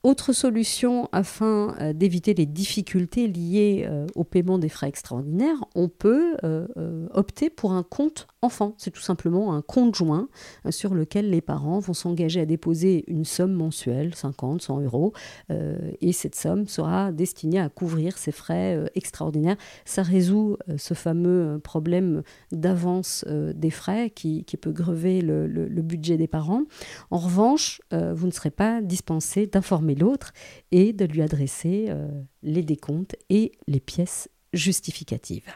Autre 0.05 0.33
solution 0.33 1.09
afin 1.13 1.75
euh, 1.81 1.91
d'éviter 1.91 2.35
les 2.35 2.45
difficultés 2.45 3.27
liées 3.27 3.87
euh, 3.89 4.05
au 4.13 4.23
paiement 4.23 4.59
des 4.59 4.69
frais 4.69 4.87
extraordinaires, 4.87 5.65
on 5.73 5.89
peut 5.89 6.37
euh, 6.43 7.07
opter 7.09 7.49
pour 7.49 7.71
un 7.71 7.81
compte 7.81 8.27
enfant. 8.43 8.75
C'est 8.77 8.91
tout 8.91 9.01
simplement 9.01 9.55
un 9.55 9.63
compte 9.63 9.95
joint 9.95 10.29
sur 10.69 10.93
lequel 10.93 11.31
les 11.31 11.41
parents 11.41 11.79
vont 11.79 11.95
s'engager 11.95 12.39
à 12.39 12.45
déposer 12.45 13.03
une 13.07 13.25
somme 13.25 13.53
mensuelle, 13.53 14.13
50, 14.13 14.61
100 14.61 14.81
euros, 14.81 15.13
et 15.49 16.11
cette 16.11 16.35
somme 16.35 16.67
sera 16.67 17.11
destinée 17.11 17.59
à 17.59 17.69
couvrir 17.69 18.19
ces 18.19 18.31
frais 18.31 18.79
extraordinaires. 18.93 19.57
Ça 19.83 20.03
résout 20.03 20.57
ce 20.77 20.93
fameux 20.93 21.59
problème 21.63 22.21
d'avance 22.51 23.25
des 23.27 23.71
frais 23.71 24.11
qui, 24.11 24.43
peut 24.61 24.71
grever 24.71 25.21
le, 25.21 25.47
le, 25.47 25.81
budget 25.81 26.17
des 26.17 26.27
parents. 26.27 26.65
En 27.09 27.17
revanche, 27.17 27.81
vous 27.91 28.27
ne 28.27 28.31
serez 28.31 28.51
pas 28.51 28.79
dispensé 28.83 29.47
d'informer 29.47 29.94
l'autre 29.99 30.33
et 30.71 30.93
de 30.93 31.05
lui 31.05 31.21
adresser 31.21 31.85
euh, 31.89 32.07
les 32.43 32.63
décomptes 32.63 33.15
et 33.29 33.51
les 33.67 33.79
pièces 33.79 34.29
justificatives. 34.53 35.53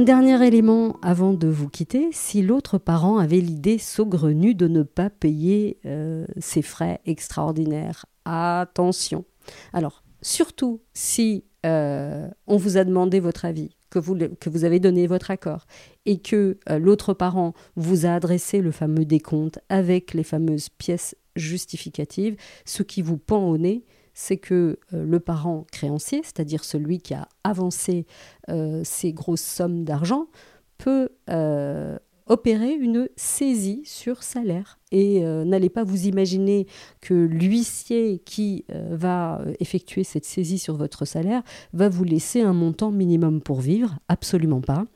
Un 0.00 0.02
dernier 0.02 0.46
élément 0.46 0.96
avant 1.02 1.34
de 1.34 1.46
vous 1.46 1.68
quitter, 1.68 2.08
si 2.12 2.40
l'autre 2.40 2.78
parent 2.78 3.18
avait 3.18 3.40
l'idée 3.40 3.76
saugrenue 3.76 4.54
de 4.54 4.66
ne 4.66 4.82
pas 4.82 5.10
payer 5.10 5.78
euh, 5.84 6.24
ses 6.38 6.62
frais 6.62 7.00
extraordinaires, 7.04 8.06
attention. 8.24 9.26
Alors, 9.74 10.02
surtout 10.22 10.80
si 10.94 11.44
euh, 11.66 12.28
on 12.46 12.56
vous 12.56 12.78
a 12.78 12.84
demandé 12.84 13.20
votre 13.20 13.44
avis, 13.44 13.76
que 13.90 13.98
vous, 13.98 14.16
que 14.16 14.48
vous 14.48 14.64
avez 14.64 14.80
donné 14.80 15.06
votre 15.06 15.30
accord 15.30 15.66
et 16.06 16.18
que 16.18 16.58
euh, 16.68 16.78
l'autre 16.78 17.12
parent 17.12 17.54
vous 17.76 18.06
a 18.06 18.14
adressé 18.14 18.60
le 18.60 18.70
fameux 18.70 19.04
décompte 19.04 19.58
avec 19.68 20.14
les 20.14 20.24
fameuses 20.24 20.68
pièces 20.68 21.16
justificatives, 21.36 22.36
ce 22.64 22.82
qui 22.82 23.02
vous 23.02 23.18
pend 23.18 23.48
au 23.48 23.58
nez, 23.58 23.84
c'est 24.14 24.36
que 24.36 24.78
euh, 24.92 25.04
le 25.04 25.20
parent 25.20 25.66
créancier, 25.72 26.20
c'est-à-dire 26.22 26.64
celui 26.64 27.00
qui 27.00 27.14
a 27.14 27.28
avancé 27.44 28.06
euh, 28.48 28.82
ces 28.84 29.12
grosses 29.12 29.40
sommes 29.40 29.84
d'argent, 29.84 30.26
peut 30.78 31.10
opérer 32.30 32.72
une 32.72 33.08
saisie 33.16 33.82
sur 33.84 34.22
salaire. 34.22 34.78
Et 34.92 35.24
euh, 35.24 35.44
n'allez 35.44 35.68
pas 35.68 35.82
vous 35.82 36.06
imaginer 36.06 36.66
que 37.00 37.12
l'huissier 37.12 38.20
qui 38.24 38.64
euh, 38.72 38.88
va 38.92 39.42
effectuer 39.58 40.04
cette 40.04 40.24
saisie 40.24 40.60
sur 40.60 40.76
votre 40.76 41.04
salaire 41.04 41.42
va 41.72 41.88
vous 41.88 42.04
laisser 42.04 42.40
un 42.40 42.52
montant 42.52 42.92
minimum 42.92 43.42
pour 43.42 43.60
vivre. 43.60 43.98
Absolument 44.08 44.60
pas. 44.60 44.86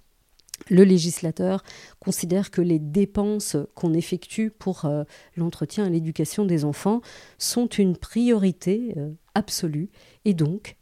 Le 0.70 0.84
législateur 0.84 1.64
considère 1.98 2.52
que 2.52 2.62
les 2.62 2.78
dépenses 2.78 3.56
qu'on 3.74 3.94
effectue 3.94 4.50
pour 4.50 4.84
euh, 4.84 5.02
l'entretien 5.36 5.86
et 5.86 5.90
l'éducation 5.90 6.44
des 6.44 6.64
enfants 6.64 7.00
sont 7.38 7.66
une 7.66 7.96
priorité 7.96 8.94
absolue 9.34 9.90
et 10.24 10.34
donc 10.34 10.76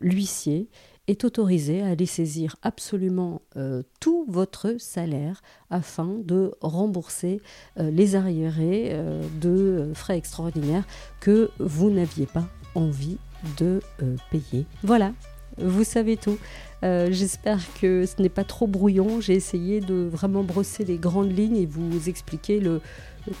l'huissier 0.00 0.68
est 1.08 1.24
autorisé 1.24 1.82
à 1.82 1.88
aller 1.88 2.06
saisir 2.06 2.56
absolument 2.62 3.40
euh, 3.56 3.82
tout 3.98 4.24
votre 4.28 4.76
salaire 4.78 5.42
afin 5.70 6.16
de 6.24 6.52
rembourser 6.60 7.40
euh, 7.78 7.90
les 7.90 8.14
arriérés 8.14 8.90
euh, 8.92 9.22
de 9.40 9.90
frais 9.94 10.18
extraordinaires 10.18 10.84
que 11.20 11.50
vous 11.58 11.90
n'aviez 11.90 12.26
pas 12.26 12.46
envie 12.74 13.16
de 13.56 13.80
payer. 14.30 14.66
Voilà, 14.82 15.12
vous 15.60 15.84
savez 15.84 16.16
tout. 16.16 16.38
J'espère 16.82 17.60
que 17.80 18.06
ce 18.06 18.22
n'est 18.22 18.28
pas 18.28 18.44
trop 18.44 18.66
brouillon. 18.66 19.20
J'ai 19.20 19.34
essayé 19.34 19.80
de 19.80 20.08
vraiment 20.10 20.44
brosser 20.44 20.84
les 20.84 20.96
grandes 20.96 21.36
lignes 21.36 21.56
et 21.56 21.66
vous 21.66 22.08
expliquer 22.08 22.60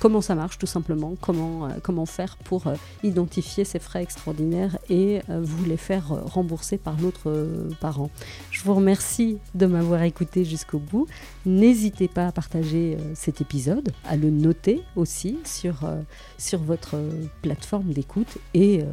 comment 0.00 0.20
ça 0.20 0.34
marche 0.34 0.58
tout 0.58 0.66
simplement, 0.66 1.14
comment, 1.20 1.66
euh, 1.66 1.70
comment 1.82 2.06
faire 2.06 2.36
pour 2.44 2.66
euh, 2.66 2.74
identifier 3.02 3.64
ces 3.64 3.78
frais 3.78 4.02
extraordinaires 4.02 4.78
et 4.88 5.20
euh, 5.28 5.40
vous 5.42 5.64
les 5.64 5.76
faire 5.76 6.08
rembourser 6.08 6.78
par 6.78 6.98
l'autre 7.00 7.48
parent. 7.80 8.10
Je 8.50 8.62
vous 8.62 8.74
remercie 8.74 9.38
de 9.54 9.66
m'avoir 9.66 10.02
écouté 10.02 10.44
jusqu'au 10.44 10.78
bout. 10.78 11.06
N'hésitez 11.46 12.08
pas 12.08 12.26
à 12.26 12.32
partager 12.32 12.96
cet 13.14 13.40
épisode, 13.40 13.92
à 14.04 14.16
le 14.16 14.30
noter 14.30 14.82
aussi 14.96 15.38
sur, 15.44 15.88
sur 16.36 16.60
votre 16.60 16.96
plateforme 17.42 17.92
d'écoute 17.92 18.38
et 18.54 18.84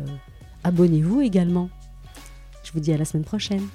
abonnez-vous 0.63 1.21
également. 1.21 1.69
Je 2.75 2.79
vous 2.81 2.83
dis 2.83 2.91
à 2.91 2.97
la 2.97 3.05
semaine 3.05 3.23
prochaine. 3.23 3.65